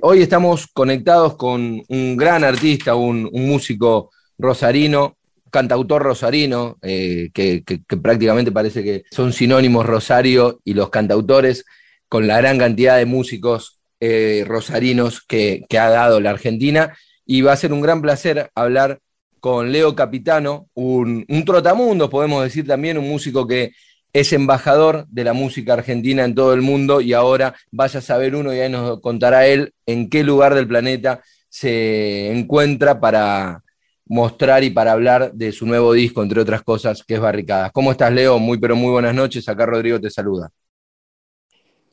[0.03, 5.17] Hoy estamos conectados con un gran artista, un músico rosarino,
[5.51, 7.65] cantautor rosarino, eh, que,
[8.03, 11.65] prácticamente parece que son sinónimos Rosario y los cantautores,
[12.09, 16.97] con la gran cantidad de músicos eh, rosarinos que, ha dado la Argentina.
[17.25, 19.01] Y va a ser un gran placer hablar
[19.41, 23.73] con Leo Capitano, un, un trotamundo, podemos decir también, un músico que
[24.13, 28.35] es embajador de la música argentina en todo el mundo y ahora vaya a saber
[28.35, 33.63] uno y ahí nos contará él en qué lugar del planeta se encuentra para
[34.07, 37.73] mostrar y para hablar de su nuevo disco, entre otras cosas, que es Barricadas.
[37.73, 38.39] ¿Cómo estás, Leo?
[38.39, 39.49] Muy, pero muy buenas noches.
[39.49, 40.51] Acá Rodrigo te saluda.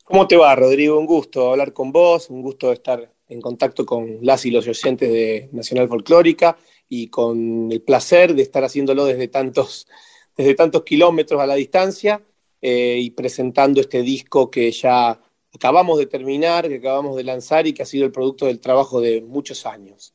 [0.04, 0.98] ¿Cómo te va, Rodrigo?
[0.98, 5.10] Un gusto hablar con vos, un gusto estar en contacto con las y los oyentes
[5.10, 6.58] de Nacional Folclórica
[6.90, 9.88] y con el placer de estar haciéndolo desde tantos,
[10.36, 12.22] desde tantos kilómetros a la distancia
[12.60, 15.18] eh, y presentando este disco que ya
[15.54, 19.00] acabamos de terminar, que acabamos de lanzar y que ha sido el producto del trabajo
[19.00, 20.12] de muchos años.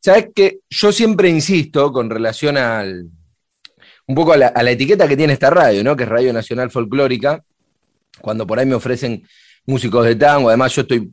[0.00, 3.10] Sabes que yo siempre insisto con relación al
[4.08, 5.96] un poco a la, a la, etiqueta que tiene esta radio, ¿no?
[5.96, 7.44] Que es Radio Nacional Folclórica,
[8.26, 9.22] cuando por ahí me ofrecen
[9.66, 11.08] músicos de tango, además yo estoy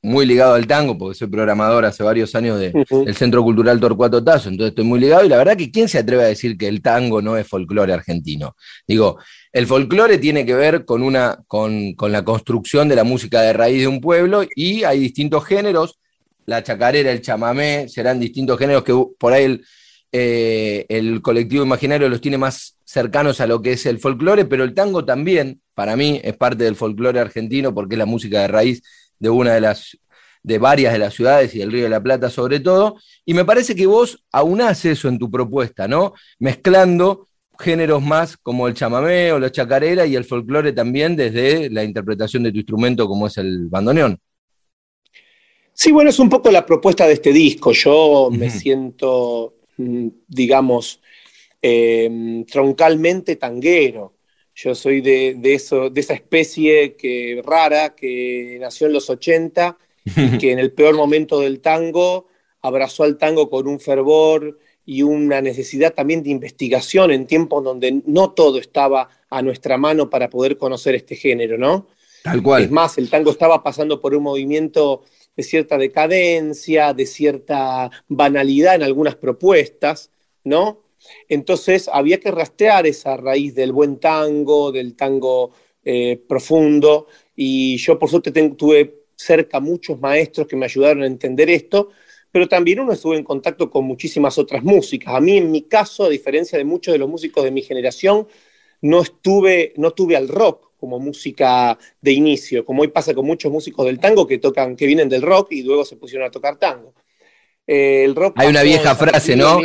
[0.00, 3.04] muy ligado al tango porque soy programador hace varios años de, uh -huh.
[3.04, 5.98] del Centro Cultural Torcuato Tazo, entonces estoy muy ligado y la verdad que ¿quién se
[5.98, 8.54] atreve a decir que el tango no es folclore argentino?
[8.86, 9.18] Digo,
[9.52, 13.54] el folclore tiene que ver con, una, con, con la construcción de la música de
[13.54, 15.98] raíz de un pueblo y hay distintos géneros,
[16.46, 19.64] la chacarera, el chamamé, serán distintos géneros que por ahí el,
[20.12, 24.62] eh, el colectivo imaginario los tiene más cercanos a lo que es el folclore, pero
[24.62, 28.48] el tango también, para mí, es parte del folclore argentino porque es la música de
[28.48, 28.82] raíz
[29.18, 29.96] de una de las
[30.44, 33.44] de varias de las ciudades y del Río de la Plata sobre todo, y me
[33.44, 36.14] parece que vos aunás eso en tu propuesta, ¿no?
[36.40, 41.84] Mezclando géneros más como el chamamé o la chacarera y el folclore también desde la
[41.84, 44.18] interpretación de tu instrumento como es el bandoneón.
[45.72, 47.72] Sí, bueno, es un poco la propuesta de este disco.
[47.72, 48.38] Yo uh -huh.
[48.38, 51.00] me siento, mm, digamos,
[51.62, 54.14] eh, troncalmente tanguero.
[54.54, 59.78] Yo soy de, de, eso, de esa especie que, rara que nació en los 80
[60.04, 62.26] y que en el peor momento del tango
[62.60, 68.02] abrazó al tango con un fervor y una necesidad también de investigación en tiempos donde
[68.06, 71.88] no todo estaba a nuestra mano para poder conocer este género, ¿no?
[72.22, 72.64] Tal cual.
[72.64, 75.02] Es más, el tango estaba pasando por un movimiento
[75.36, 80.10] de cierta decadencia, de cierta banalidad en algunas propuestas,
[80.44, 80.81] ¿no?
[81.28, 85.52] Entonces había que rastrear esa raíz del buen tango, del tango
[85.84, 91.50] eh, profundo, y yo por suerte tuve cerca muchos maestros que me ayudaron a entender
[91.50, 91.90] esto,
[92.30, 95.14] pero también uno estuvo en contacto con muchísimas otras músicas.
[95.14, 98.26] A mí, en mi caso, a diferencia de muchos de los músicos de mi generación,
[98.80, 103.52] no estuve, no tuve al rock como música de inicio, como hoy pasa con muchos
[103.52, 106.56] músicos del tango que tocan, que vienen del rock y luego se pusieron a tocar
[106.56, 106.94] tango.
[107.64, 109.60] Eh, el rock Hay una vieja frase, ¿no?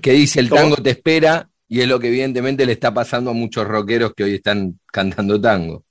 [0.00, 3.34] Que dice el tango te espera y es lo que evidentemente le está pasando a
[3.34, 5.84] muchos rockeros que hoy están cantando tango.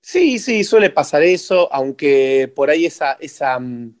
[0.00, 3.92] Sí, sí, suele pasar eso, aunque por ahí esa, esa, mm,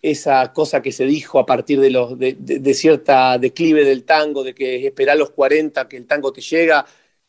[0.00, 4.04] esa cosa que se dijo a partir de, los, de, de, de cierta declive del
[4.04, 6.86] tango, de que esperar los 40 que el tango te llega,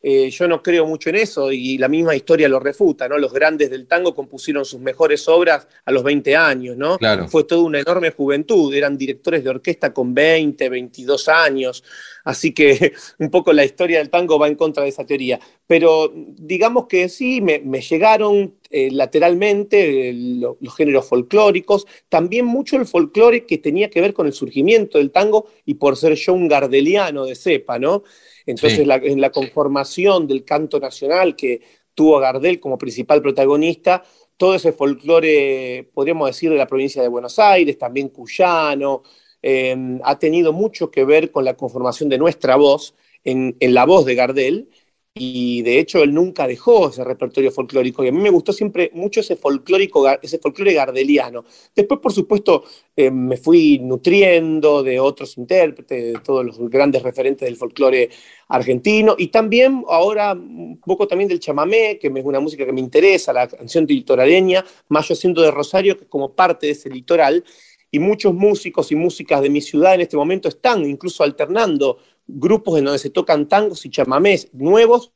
[0.08, 3.18] eh, yo no creo mucho en eso y la misma historia lo refuta, ¿no?
[3.18, 7.00] Los grandes del tango compusieron sus mejores obras a los 20 años, ¿no?
[7.00, 7.28] Claro.
[7.28, 11.84] Fue toda una enorme juventud, eran directores de orquesta con 20, 22 años,
[12.24, 15.40] así que un poco la historia del tango va en contra de esa teoría.
[15.66, 22.46] Pero digamos que sí, me, me llegaron eh, lateralmente eh, lo, los géneros folclóricos, también
[22.46, 26.14] mucho el folclore que tenía que ver con el surgimiento del tango y por ser
[26.14, 28.04] yo un gardeliano de cepa, ¿no?
[28.46, 28.86] Entonces, sí.
[28.86, 31.62] la, en la conformación del canto nacional que
[31.94, 34.04] tuvo Gardel como principal protagonista,
[34.38, 39.04] todo ese folclore, podríamos decir, de la provincia de Buenos Aires, también cuyano,
[39.42, 43.86] eh, ha tenido mucho que ver con la conformación de nuestra voz, en, en la
[43.86, 44.70] voz de Gardel,
[45.18, 48.92] y de hecho él nunca dejó ese repertorio folclórico y a mí me gustó siempre
[48.94, 51.46] mucho ese folclórico, ese folclore gardeliano.
[51.74, 57.48] Después, por supuesto, eh, me fui nutriendo de otros intérpretes, de todos los grandes referentes
[57.48, 58.10] del folclore
[58.50, 62.82] argentino y también ahora un poco también del chamamé, que es una música que me
[62.82, 67.42] interesa, la canción litoraleña, más yo siendo de Rosario, que como parte de ese litoral,
[67.90, 72.80] y muchos músicos y músicas de mi ciudad en este momento están incluso alternando grupos
[72.80, 75.12] en donde se tocan tangos y chamamés nuevos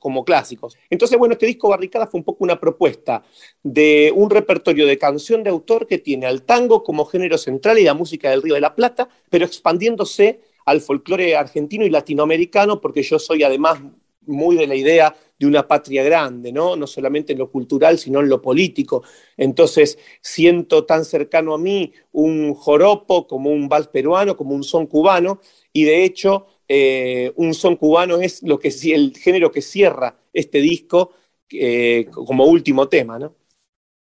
[0.00, 0.76] como clásicos.
[0.88, 3.22] Entonces, bueno, este disco Barricada fue un poco una propuesta
[3.62, 7.84] de un repertorio de canción de autor que tiene al tango como género central y
[7.84, 13.02] la música del Río de la Plata, pero expandiéndose al folclore argentino y latinoamericano, porque
[13.02, 13.80] yo soy además
[14.26, 16.76] muy de la idea de una patria grande, ¿no?
[16.76, 19.02] No solamente en lo cultural, sino en lo político.
[19.38, 24.86] Entonces, siento tan cercano a mí un joropo como un vals peruano, como un son
[24.86, 25.40] cubano,
[25.72, 30.58] y de hecho, eh, un son cubano es lo que el género que cierra este
[30.60, 31.12] disco
[31.50, 33.34] eh, como último tema, ¿no?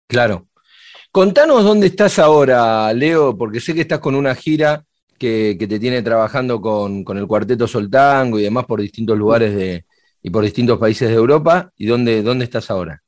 [0.08, 0.48] Claro.
[1.12, 4.84] Contanos dónde estás ahora, Leo, porque sé que estás con una gira
[5.18, 9.54] que, que te tiene trabajando con, con, el Cuarteto Soltango y demás por distintos lugares
[9.54, 9.84] de,
[10.28, 11.72] y por distintos países de Europa.
[11.76, 13.02] ¿Y dónde, dónde estás ahora?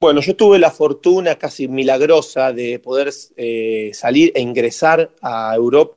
[0.00, 5.96] Bueno, yo tuve la fortuna casi milagrosa de poder eh, salir e ingresar a Europa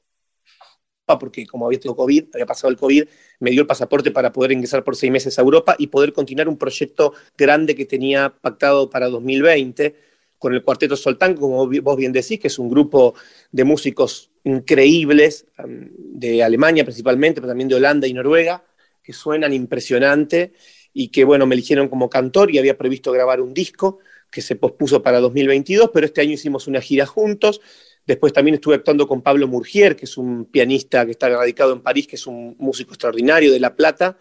[1.20, 3.06] porque como había tenido COVID, había pasado el COVID,
[3.40, 6.50] me dio el pasaporte para poder ingresar por seis meses a Europa y poder continuar
[6.50, 9.96] un proyecto grande que tenía pactado para 2020
[10.38, 13.16] con el Cuarteto Soltán, como vos bien decís, que es un grupo
[13.54, 18.67] de músicos increíbles, de Alemania principalmente, pero también de Holanda y Noruega,
[19.08, 20.52] que suenan impresionante
[20.92, 24.00] y que, bueno, me eligieron como cantor y había previsto grabar un disco
[24.30, 27.62] que se pospuso para 2022, pero este año hicimos una gira juntos.
[28.06, 31.80] Después también estuve actuando con Pablo Murgier, que es un pianista que está radicado en
[31.80, 34.18] París, que es un músico extraordinario de La Plata.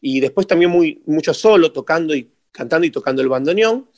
[0.00, 3.88] Y después también muy, mucho solo, tocando y cantando y tocando el bandoneón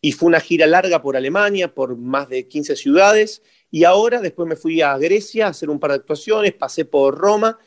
[0.00, 4.48] y fue una gira larga por Alemania, por más de 15 ciudades, y ahora después
[4.48, 7.58] me fui a Grecia a hacer un par de actuaciones, pasé por Roma,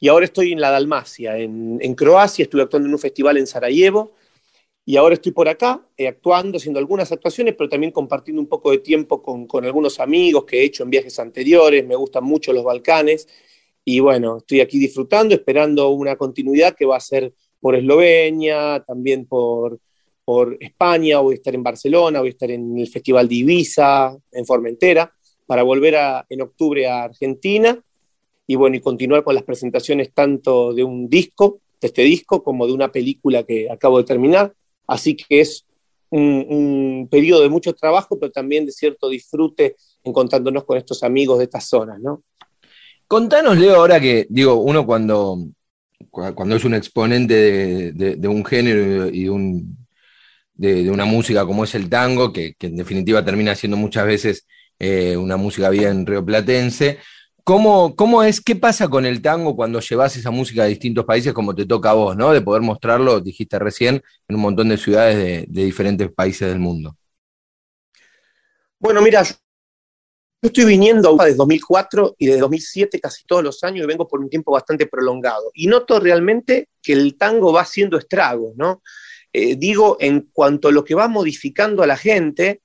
[0.00, 4.12] y ahora estoy en la Dalmacia, en, Croacia, estuve actuando en un festival en Sarajevo,
[4.84, 8.70] y ahora estoy por acá eh, actuando, haciendo algunas actuaciones, pero también compartiendo un poco
[8.70, 12.52] de tiempo con, con algunos amigos que he hecho en viajes anteriores, me gustan mucho
[12.52, 13.28] los Balcanes,
[13.84, 19.26] y bueno, estoy aquí disfrutando, esperando una continuidad que va a ser por Eslovenia, también
[19.26, 19.80] por,
[20.24, 24.16] por España, voy a estar en Barcelona, voy a estar en el Festival de Ibiza,
[24.30, 25.12] en Formentera,
[25.46, 25.96] para volver
[26.28, 27.82] en octubre a Argentina
[28.48, 32.66] y bueno, y continuar con las presentaciones tanto de un disco, de este disco, como
[32.66, 34.52] de una película que acabo de terminar.
[34.88, 35.64] Así que es
[36.10, 41.38] un, un periodo de mucho trabajo, pero también de cierto disfrute encontrándonos con estos amigos
[41.38, 42.24] de estas zonas, ¿no?
[43.06, 45.38] Contanos, Leo, ahora que, digo, uno cuando,
[46.10, 49.78] cuando es un exponente de un género y de un,
[50.58, 54.46] de, una música como es el tango, que, en definitiva termina siendo muchas veces
[54.78, 56.98] eh, una música bien rioplatense.
[57.48, 61.32] ¿Cómo, ¿Cómo es, qué pasa con el tango cuando llevas esa música a distintos países
[61.32, 62.30] como te toca a vos, ¿no?
[62.30, 66.94] De poder mostrarlo, dijiste recién, en un montón de ciudades de, diferentes países del mundo.
[68.78, 69.32] Bueno, mira, yo
[70.42, 74.28] estoy viniendo desde 2004 y desde 2007 casi todos los años y vengo por un
[74.28, 75.50] tiempo bastante prolongado.
[75.54, 78.82] Y noto realmente que el tango va haciendo estragos, ¿no?
[79.32, 82.60] Eh, digo en cuanto a lo que va modificando a la gente,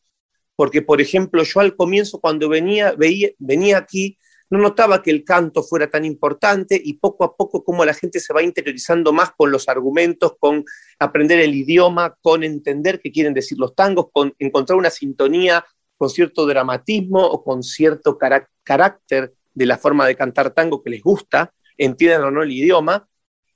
[0.58, 2.94] porque por ejemplo yo al comienzo cuando venía,
[3.40, 4.18] venía aquí
[4.54, 8.20] no notaba que el canto fuera tan importante y poco a poco como la gente
[8.20, 10.64] se va interiorizando más con los argumentos, con
[11.00, 15.66] aprender el idioma, con entender qué quieren decir los tangos, con encontrar una sintonía
[15.98, 18.16] con cierto dramatismo o con cierto
[18.64, 23.08] carácter de la forma de cantar tango que les gusta, entiendan o no el idioma,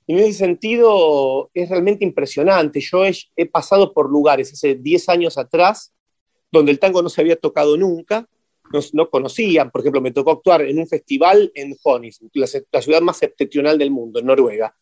[0.08, 2.80] en ese sentido es realmente impresionante.
[2.80, 5.92] Yo he, pasado por lugares hace 10 años atrás
[6.50, 8.26] donde el tango no se había tocado nunca,
[8.72, 9.70] no, no conocían.
[9.70, 13.90] Por ejemplo, me tocó actuar en un festival en Honis, la, ciudad más septentrional del
[13.90, 14.74] mundo, en Noruega.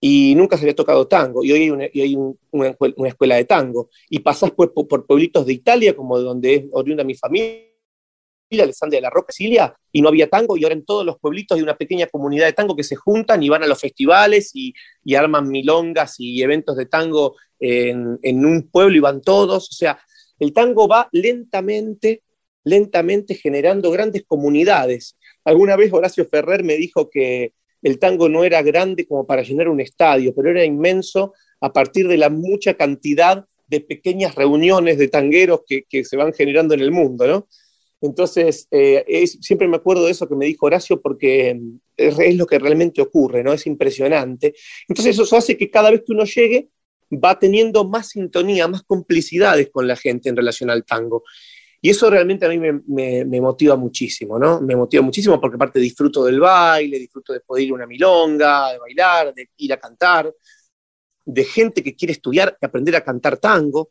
[0.00, 1.44] Y nunca se había tocado tango.
[1.44, 2.76] Y hoy hay una,
[3.08, 3.90] escuela de tango.
[4.08, 7.68] Y pasás por, pueblitos de Italia, como de donde es oriunda mi familia,
[8.50, 11.56] Alessandria de la Roca, Sicilia, y no había tango, y ahora en todos los pueblitos
[11.56, 14.74] hay una pequeña comunidad de tango que se juntan y van a los festivales y,
[15.14, 19.68] arman milongas y eventos de tango en, un pueblo y van todos.
[19.68, 19.98] O sea,
[20.38, 22.22] el tango va lentamente,
[22.64, 25.16] lentamente generando grandes comunidades.
[25.44, 27.52] Alguna vez Horacio Ferrer me dijo que
[27.82, 32.08] el tango no era grande como para llenar un estadio, pero era inmenso a partir
[32.08, 36.90] de la mucha cantidad de pequeñas reuniones de tangueros que, se van generando en el
[36.90, 37.48] mundo, ¿no?
[38.00, 42.46] Entonces, eh, siempre me acuerdo de eso que me dijo Horacio porque mm, es, lo
[42.46, 43.52] que realmente ocurre, ¿no?
[43.52, 44.54] Es impresionante.
[44.88, 46.68] Entonces, eso hace que cada vez que uno llegue
[47.12, 51.24] va teniendo más sintonía, más complicidades con la gente en relación al tango.
[51.80, 54.60] Y eso realmente a mí me, motiva muchísimo, ¿no?
[54.60, 58.72] Me motiva muchísimo porque aparte disfruto del baile, disfruto de poder ir a una milonga,
[58.72, 60.32] de bailar, de ir a cantar,
[61.24, 63.90] de gente que quiere estudiar y aprender a cantar tango.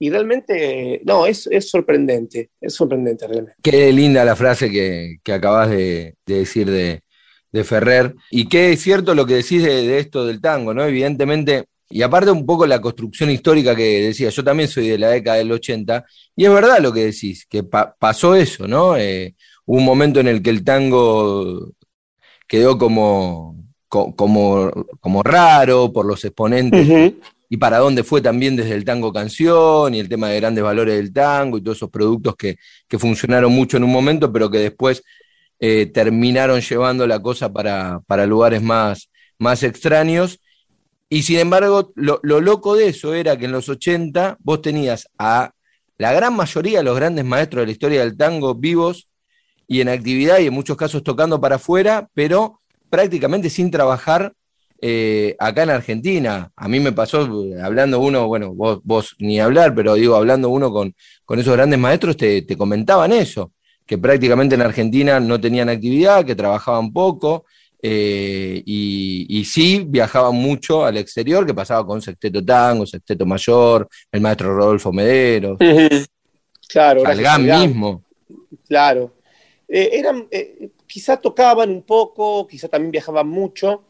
[0.00, 3.56] Y realmente, no, es, es sorprendente, es sorprendente realmente.
[3.62, 7.02] Qué linda la frase que, acabas de, decir de,
[7.52, 8.14] de, Ferrer.
[8.30, 10.84] Y qué es cierto lo que decís de, esto del tango, ¿no?
[10.84, 15.08] Evidentemente, y aparte un poco la construcción histórica que decía, yo también soy de la
[15.08, 16.04] década del 80,
[16.36, 18.96] y es verdad lo que decís, que pasó eso, ¿no?
[18.96, 19.34] Eh,
[19.66, 21.72] hubo un momento en el que el tango
[22.46, 23.56] quedó como,
[23.88, 24.70] como,
[25.00, 27.14] como raro por los exponentes
[27.50, 30.96] y para dónde fue también desde el tango canción y el tema de grandes valores
[30.96, 32.58] del tango y todos esos productos que,
[32.98, 35.02] funcionaron mucho en un momento, pero que después
[35.58, 40.40] eh, terminaron llevando la cosa para, lugares más, más extraños.
[41.10, 45.52] Y sin embargo, lo, loco de eso era que en los 80 vos tenías a
[45.96, 49.08] la gran mayoría de los grandes maestros de la historia del tango vivos
[49.66, 54.32] y en actividad y en muchos casos tocando para afuera, pero prácticamente sin trabajar
[54.80, 56.52] eh, acá en Argentina.
[56.54, 57.28] A mí me pasó,
[57.62, 60.94] hablando uno, bueno, vos, vos ni hablar, pero digo, hablando uno con,
[61.24, 63.52] con esos grandes maestros, te, te comentaban eso,
[63.86, 67.46] que prácticamente en Argentina no tenían actividad, que trabajaban poco,
[67.80, 74.20] eh, y, sí viajaba mucho al exterior, que pasaba con Sexteto Tango, Sexteto Mayor, el
[74.20, 75.56] maestro Rodolfo Medero.
[76.68, 78.04] Claro, Galgán mismo.
[78.66, 79.14] Claro.
[79.66, 83.84] Eh, eran, eh, quizá tocaban un poco, quizá también viajaban mucho,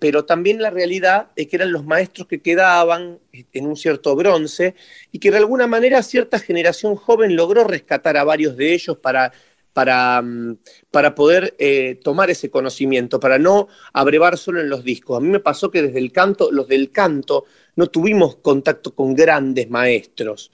[0.00, 4.74] pero también la realidad es que eran los maestros que quedaban en un cierto bronce
[5.10, 9.32] y que de alguna manera cierta generación joven logró rescatar a varios de ellos para
[9.78, 10.58] para, mm,
[10.90, 15.16] para poder eh, tomar ese conocimiento, para no abrevar solo en los discos.
[15.16, 17.44] A mí me pasó que desde el canto, los del canto,
[17.76, 20.50] no tuvimos contacto con grandes maestros.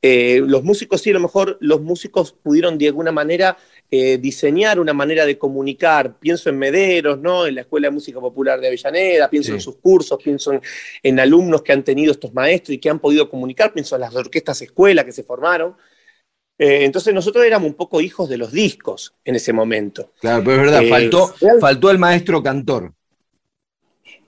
[0.00, 3.58] Eh, los músicos sí, a lo mejor los músicos pudieron de alguna manera
[3.90, 6.20] eh, diseñar una manera de comunicar.
[6.20, 7.48] Pienso en Mederos, ¿no?
[7.48, 10.62] En la Escuela de Música Popular de Avellaneda, pienso en sus cursos, pienso en,
[11.02, 14.14] en, alumnos que han tenido estos maestros y que han podido comunicar, pienso en las
[14.14, 15.74] orquestas escuela que se formaron.
[16.62, 20.12] Eh, entonces nosotros éramos un poco hijos de los discos en ese momento.
[20.20, 22.92] Claro, pero es verdad, eh, faltó, faltó el maestro cantor.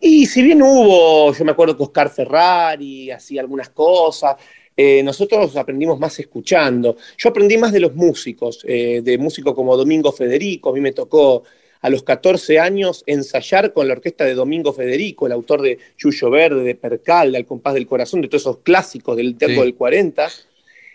[0.01, 4.37] Y si bien hubo, yo me acuerdo que Oscar Ferrari hacía algunas cosas,
[4.75, 6.97] eh, nosotros aprendimos más escuchando.
[7.19, 11.43] Yo aprendí más de los músicos, de músicos como Domingo Federico, a mí me tocó
[11.83, 16.31] a los 14 años ensayar con la orquesta de Domingo Federico, el autor de Yuyo
[16.31, 19.75] Verde, de Percal, de Al compás del corazón, de todos esos clásicos del tango del
[19.75, 20.31] 40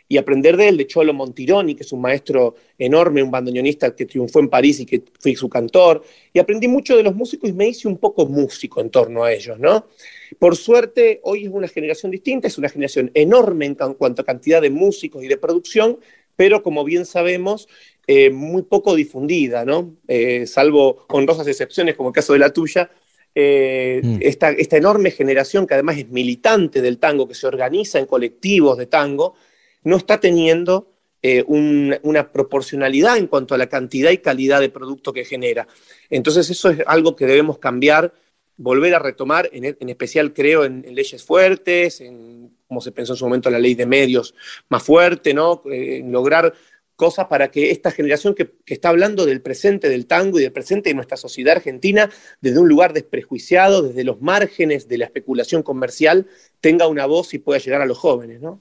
[0.10, 4.05] y aprender de él, de Cholo Montironi, que es un maestro enorme, un bandoneonista que
[4.05, 7.53] triunfó en París y que fui su cantor, y aprendí mucho de los músicos y
[7.53, 9.88] me hice un poco músico en torno a ellos, ¿no?
[10.39, 14.62] Por suerte, hoy es una generación distinta, es una generación enorme en cuanto a cantidad
[14.62, 15.99] de músicos y de producción,
[16.36, 17.68] pero como bien sabemos,
[18.05, 19.95] eh, muy poco difundida, ¿no?
[20.08, 22.89] Eh, salvo honrosas excepciones, como el caso de la tuya,
[23.36, 24.18] eh, mm.
[24.22, 28.78] esta, esta, enorme generación que además es militante del tango, que se organiza en colectivos
[28.78, 29.36] de tango,
[29.88, 30.91] no está teniendo
[31.23, 35.67] eh, una proporcionalidad en cuanto a la cantidad y calidad de producto que genera.
[36.09, 38.13] Entonces eso es algo que debemos cambiar,
[38.57, 43.25] volver a retomar, en, especial creo en, leyes fuertes, en como se pensó en su
[43.25, 44.35] momento la ley de medios
[44.67, 45.63] más fuerte, ¿no?
[45.71, 46.53] Eh, en lograr
[46.97, 50.51] cosas para que esta generación que, que, está hablando del presente del tango y del
[50.51, 52.09] presente de nuestra sociedad argentina,
[52.41, 56.27] desde un lugar desprejuiciado, desde los márgenes de la especulación comercial,
[56.59, 58.59] tenga una voz y pueda llegar a los jóvenes, ¿no?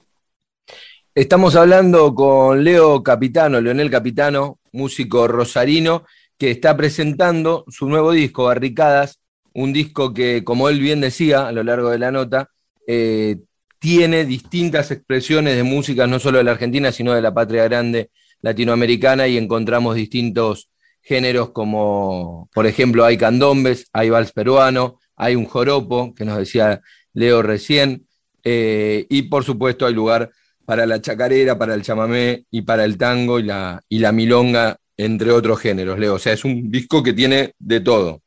[1.17, 6.05] Estamos hablando con Leo Capitano, Leonel Capitano, músico rosarino,
[6.37, 9.19] que está presentando su nuevo disco, Barricadas,
[9.55, 12.51] un disco que, como él bien decía a lo largo de la nota,
[12.87, 13.39] eh,
[13.79, 18.11] tiene distintas expresiones de música, no solo de la Argentina, sino de la patria grande
[18.43, 20.69] latinoamericana, y encontramos distintos
[21.01, 26.83] géneros como, por ejemplo, hay candombes, hay vals peruano, hay un joropo, que nos decía
[27.15, 28.07] Leo recién,
[28.45, 30.31] eh, y por supuesto hay lugar
[30.67, 34.77] para la chacarera, para el chamamé y para el tango y la, y la milonga,
[34.97, 36.15] entre otros géneros, Leo.
[36.15, 38.21] O sea, es un disco que tiene de todo.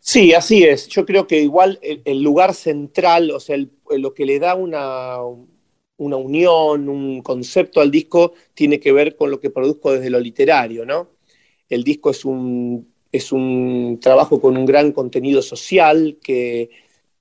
[0.00, 0.88] Sí, así es.
[0.88, 3.56] Yo creo que igual el, lugar central, o sea,
[3.90, 5.18] lo que le da una,
[5.96, 10.20] una unión, un concepto al disco, tiene que ver con lo que produzco desde lo
[10.20, 11.10] literario, ¿no?
[11.68, 16.70] El disco es un, es un trabajo con un gran contenido social que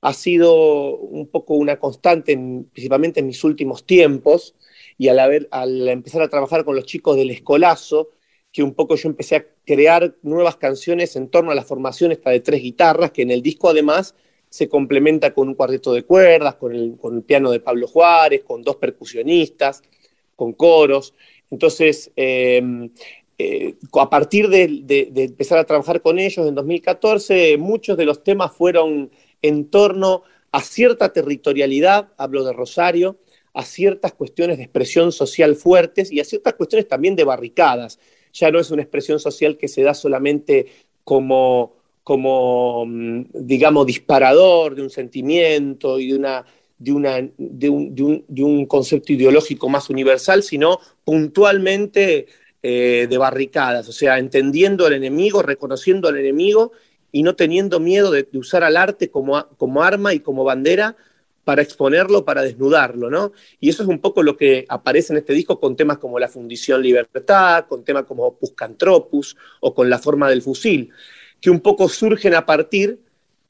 [0.06, 2.38] ha sido un poco una constante,
[2.72, 4.54] principalmente en mis últimos tiempos,
[5.00, 8.12] y al, haber, al empezar a trabajar con los chicos del escolazo,
[8.52, 12.30] que un poco yo empecé a crear nuevas canciones en torno a la formación esta
[12.30, 14.14] de tres guitarras, que en el disco además
[14.48, 18.76] se complementa con un cuarteto de cuerdas, con el, piano de Pablo Juárez, con dos
[18.76, 19.82] percusionistas,
[20.36, 21.16] con coros.
[21.50, 22.92] Entonces, em,
[23.40, 28.24] eh, a partir de, de, empezar a trabajar con ellos en 2014, muchos de los
[28.24, 29.10] temas fueron
[29.48, 33.18] en torno a cierta territorialidad, hablo de Rosario,
[33.54, 38.00] a ciertas cuestiones de expresión social fuertes y a ciertas cuestiones también de barricadas.
[38.34, 40.68] Ya no es una expresión social que se da solamente
[41.04, 41.74] como,
[42.04, 46.46] como mm, digamos, disparador de un sentimiento y de, una,
[46.78, 47.70] de, una, de,
[48.44, 52.28] un, concepto ideológico más universal, sino puntualmente
[52.62, 56.72] eh, de barricadas, o sea, entendiendo al enemigo, reconociendo al enemigo
[57.16, 60.98] y no teniendo miedo de, usar al arte como, como, arma y como bandera
[61.46, 63.32] para exponerlo, para desnudarlo, ¿no?
[63.62, 66.28] Y eso es un poco lo que aparece en este disco con temas como la
[66.28, 70.92] Fundición Libertad, con temas como Puscantropus o con la forma del fusil,
[71.40, 73.00] que un poco surgen a partir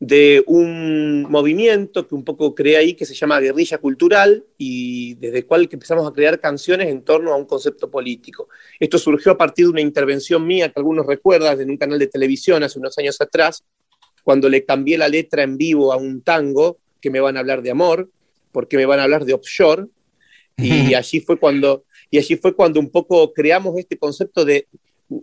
[0.08, 5.40] de un movimiento que un poco crea ahí que se llama guerrilla cultural y desde
[5.40, 8.48] el cual empezamos a crear canciones en torno a un concepto político.
[8.80, 12.06] Esto surgió a partir de una intervención mía que algunos recuerdan en un canal de
[12.06, 13.64] televisión hace unos años atrás,
[14.24, 17.64] cuando le cambié la letra en vivo a un tango, que me van a hablar
[17.64, 18.10] de amor,
[18.52, 19.88] porque me van a hablar de offshore,
[20.56, 24.68] y allí fue cuando, y allí fue cuando un poco creamos este concepto de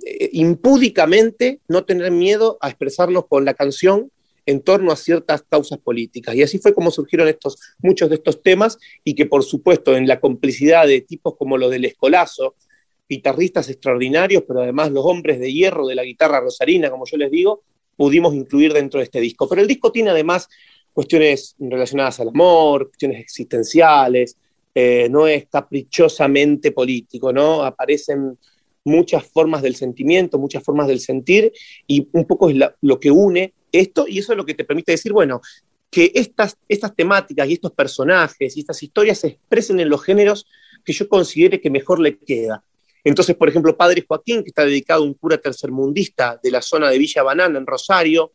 [0.05, 4.11] eh, impúdicamente no tener miedo a expresarnos con la canción
[4.47, 6.35] en torno a ciertas causas políticas.
[6.35, 7.33] Y así fue como surgieron
[7.81, 11.71] muchos de estos temas y que por supuesto en la complicidad de tipos como los
[11.71, 12.57] del Escolazo,
[13.09, 17.31] guitarristas extraordinarios, pero además los hombres de hierro de la guitarra rosarina, como yo les
[17.31, 17.63] digo,
[17.97, 19.49] pudimos incluir dentro de este disco.
[19.49, 20.49] Pero el disco tiene además
[20.93, 24.37] cuestiones relacionadas al amor, cuestiones existenciales,
[24.75, 27.63] eh, no es caprichosamente político, ¿no?
[27.63, 28.39] Aparecen
[28.85, 31.53] muchas formas del sentimiento, muchas formas del sentir,
[31.87, 34.93] y un poco es lo que une esto, y eso es lo que te permite
[34.93, 35.41] decir, bueno,
[35.91, 40.47] que estas, estas temáticas y estos personajes y estas historias se expresen en los géneros
[40.85, 42.65] que yo considere que mejor le queda.
[43.05, 46.89] Entonces, por ejemplo, Padre Joaquín, que está dedicado a un cura tercermundista de la zona
[46.89, 48.33] de Villa Banana, en Rosario,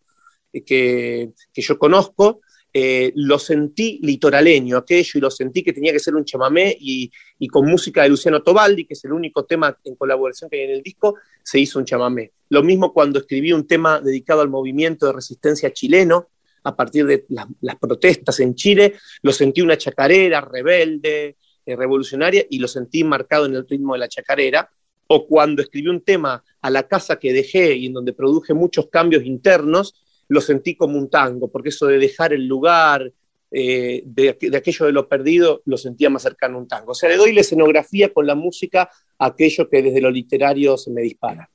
[0.52, 2.42] eh, que, que yo conozco,
[2.74, 7.10] eh, lo sentí litoraleño aquello y lo sentí que tenía que ser un chamamé y,
[7.50, 10.72] con música de Luciano Tobaldi, que es el único tema en colaboración que hay en
[10.72, 12.34] el disco, se hizo un chamamé.
[12.50, 16.28] Lo mismo cuando escribí un tema dedicado al movimiento de resistencia chileno,
[16.64, 17.26] a partir de
[17.62, 23.46] las protestas en Chile, lo sentí una chacarera rebelde, eh, revolucionaria, y lo sentí marcado
[23.46, 24.70] en el ritmo de la chacarera.
[25.08, 28.88] O cuando escribí un tema a la casa que dejé y en donde produje muchos
[28.90, 29.96] cambios internos,
[30.28, 33.12] lo sentí como un tango, porque eso de dejar el lugar,
[33.50, 36.92] eh, de, aquello de lo perdido, lo sentía más cercano a un tango.
[36.92, 40.78] O sea, le doy la escenografía con la música a aquello que desde lo literario
[40.78, 41.50] se me dispara.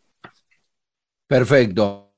[1.27, 2.13] Perfecto.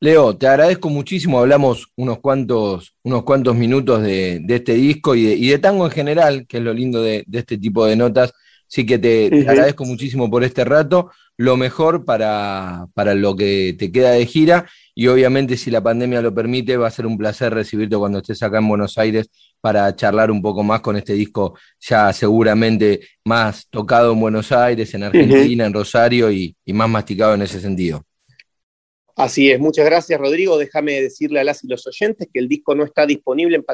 [0.00, 1.38] Leo, te agradezco muchísimo.
[1.40, 6.58] Hablamos unos cuantos, unos cuantos minutos de, este disco y de, tango en general, que
[6.58, 8.34] es lo lindo de, este tipo de notas.
[8.68, 11.10] Así que te, agradezco muchísimo por este rato.
[11.38, 14.66] Lo mejor para, para lo que te queda de gira
[14.98, 18.42] y obviamente si la pandemia lo permite va a ser un placer recibirte cuando estés
[18.42, 19.28] acá en Buenos Aires
[19.60, 24.94] para charlar un poco más con este disco ya seguramente más tocado en Buenos Aires,
[24.94, 28.06] en Argentina, en Rosario y, más masticado en ese sentido.
[29.14, 30.56] Así es, muchas gracias Rodrigo.
[30.56, 33.64] Déjame decirle a las y los oyentes que el disco no está disponible en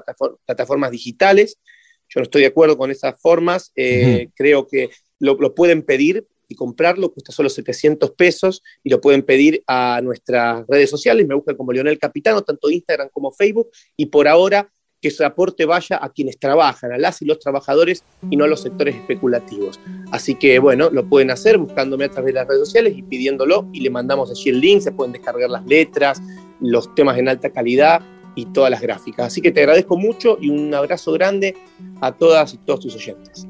[0.45, 1.61] plataformas digitales.
[2.09, 3.71] Yo no estoy de acuerdo con esas formas.
[3.77, 9.01] Eh, creo que lo, lo, pueden pedir y comprarlo, cuesta solo 700 pesos y lo
[9.01, 13.71] pueden pedir a nuestras redes sociales, me buscan como Leonel Capitano, tanto Instagram como Facebook,
[13.97, 14.71] y por ahora
[15.03, 18.49] que ese aporte vaya a quienes trabajan, a las y los trabajadores y no a
[18.49, 19.81] los sectores especulativos.
[20.13, 23.69] Así que bueno, lo pueden hacer buscándome a través de las redes sociales y pidiéndolo
[23.73, 26.23] y le mandamos allí el link, se pueden descargar las letras,
[26.61, 28.01] los temas en alta calidad
[28.37, 29.27] y todas las gráficas.
[29.27, 31.57] Así que te agradezco mucho y un abrazo grande
[32.01, 33.47] a todas y todos tus oyentes.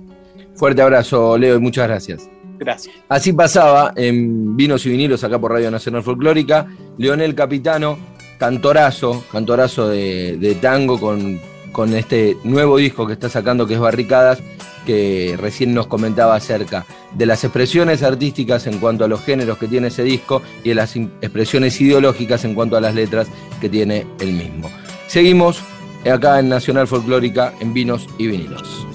[0.54, 2.31] Fuerte abrazo, Leo, y muchas gracias.
[2.62, 2.94] Gracias.
[3.08, 7.98] Así pasaba en Vinos y Vinilos acá por Radio Nacional Folclórica, Leonel Capitano,
[8.38, 11.40] cantorazo, cantorazo de, tango con,
[11.72, 14.38] con este nuevo disco que está sacando que es Barricadas,
[14.86, 19.66] que recién nos comentaba acerca de las expresiones artísticas en cuanto a los géneros que
[19.66, 23.26] tiene ese disco y de las expresiones ideológicas en cuanto a las letras
[23.60, 24.70] que tiene el mismo.
[25.08, 25.60] Seguimos
[26.08, 28.86] acá en Nacional Folclórica en Vinos y Vinilos.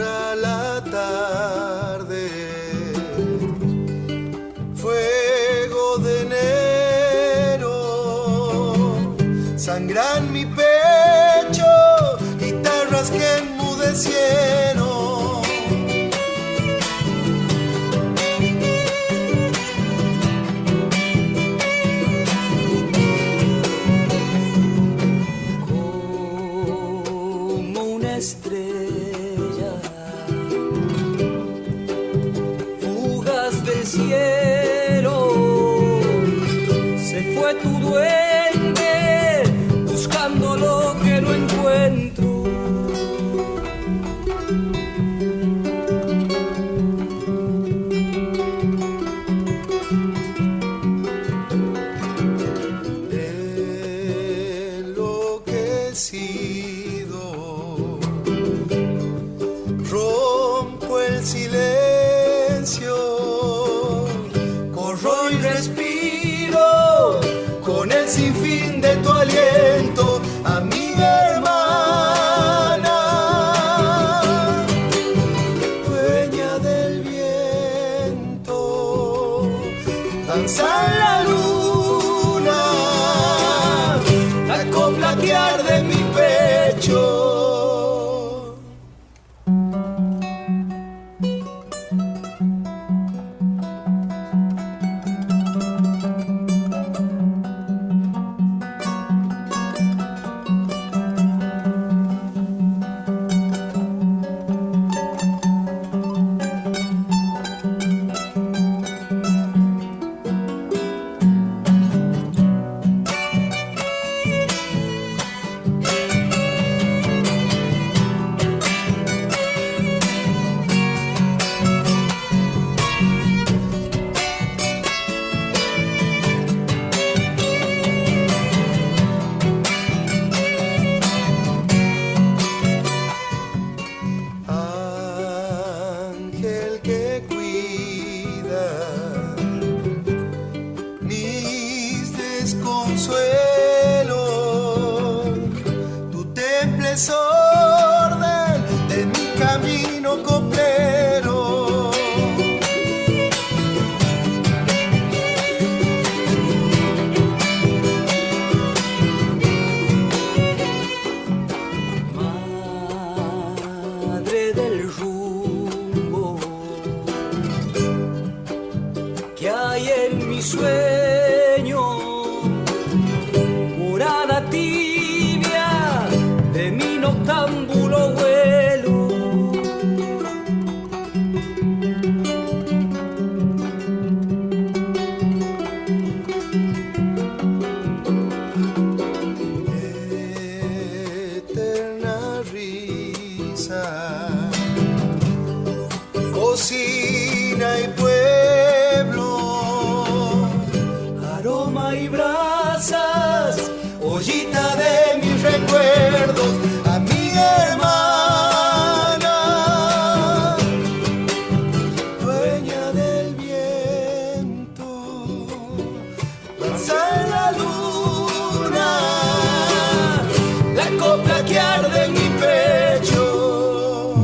[0.00, 0.49] sangran
[13.92, 14.59] Yeah.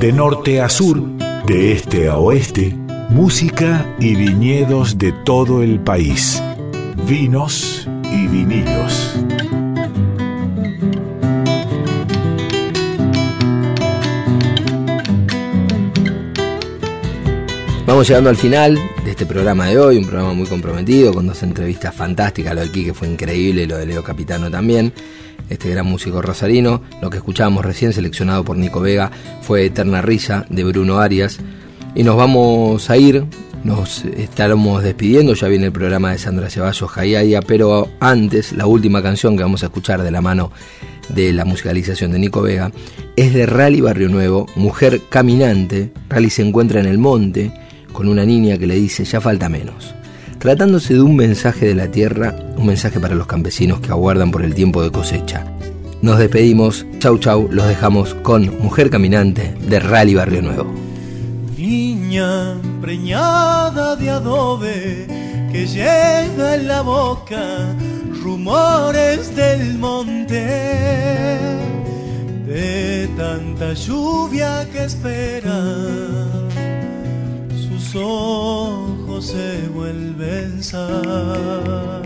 [0.07, 1.03] De norte a sur,
[1.49, 2.73] de este a oeste,
[3.11, 6.41] música y viñedos de todo el país.
[7.09, 9.17] Vinos y vinilos.
[17.85, 21.43] Vamos llegando al final de este programa de hoy, un programa muy comprometido, con dos
[21.43, 24.93] entrevistas fantásticas, lo de Quique fue increíble, lo de Leo Capitano también,
[25.49, 26.83] este gran músico rosarino.
[27.01, 29.11] Lo que escuchábamos recién, seleccionado por Nico Vega,
[29.43, 31.39] fue Eterna Risa de Bruno Arias.
[31.95, 33.25] Y nos vamos a ir,
[33.65, 39.03] nos estaremos despidiendo, ya viene el programa de Sandra Ceballos, Jayaya, pero antes, la última
[39.03, 40.51] canción que vamos a escuchar de la mano
[41.09, 42.71] de la musicalización de Nico Vega
[43.17, 45.93] es de Rally Barrio Nuevo, Mujer Caminante.
[46.09, 47.51] Rally se encuentra en el monte
[47.93, 49.96] con una niña que le dice ya falta menos.
[50.39, 54.43] Tratándose de un mensaje de la tierra, un mensaje para los campesinos que aguardan por
[54.43, 55.45] el tiempo de cosecha.
[56.03, 60.73] Nos despedimos, chau chau, los dejamos con Mujer Caminante de Rally Barrio Nuevo.
[61.57, 65.07] Niña preñada de adobe
[65.51, 67.75] que lleva en la boca
[68.23, 70.37] rumores del monte
[72.47, 75.63] de tanta lluvia que espera
[77.57, 77.97] sus
[79.17, 82.03] ojos se vuelven sal.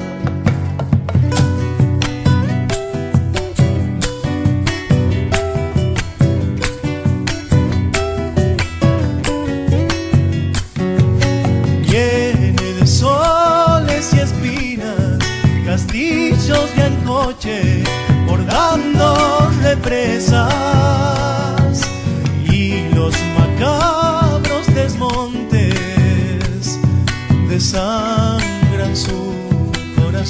[11.83, 15.19] Viene de soles y espinas,
[15.65, 17.85] castillos de ancoche,
[18.27, 20.80] bordando represas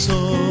[0.09, 0.50] corazón.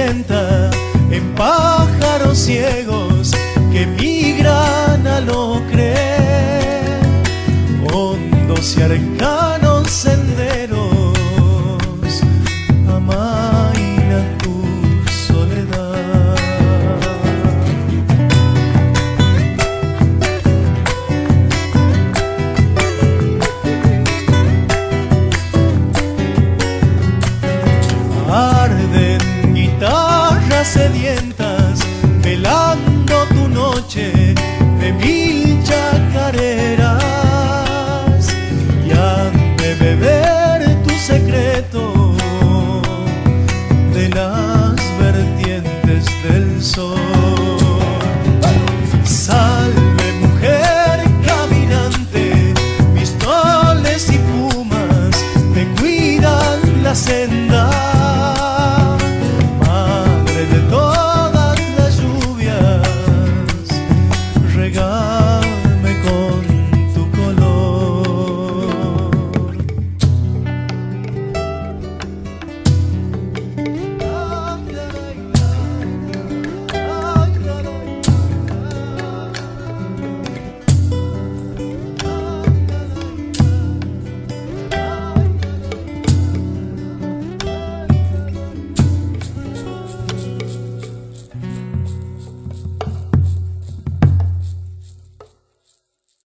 [0.00, 3.32] En pájaros ciegos
[3.72, 7.00] que migran a lo creer,
[7.92, 9.47] hondos y arcanos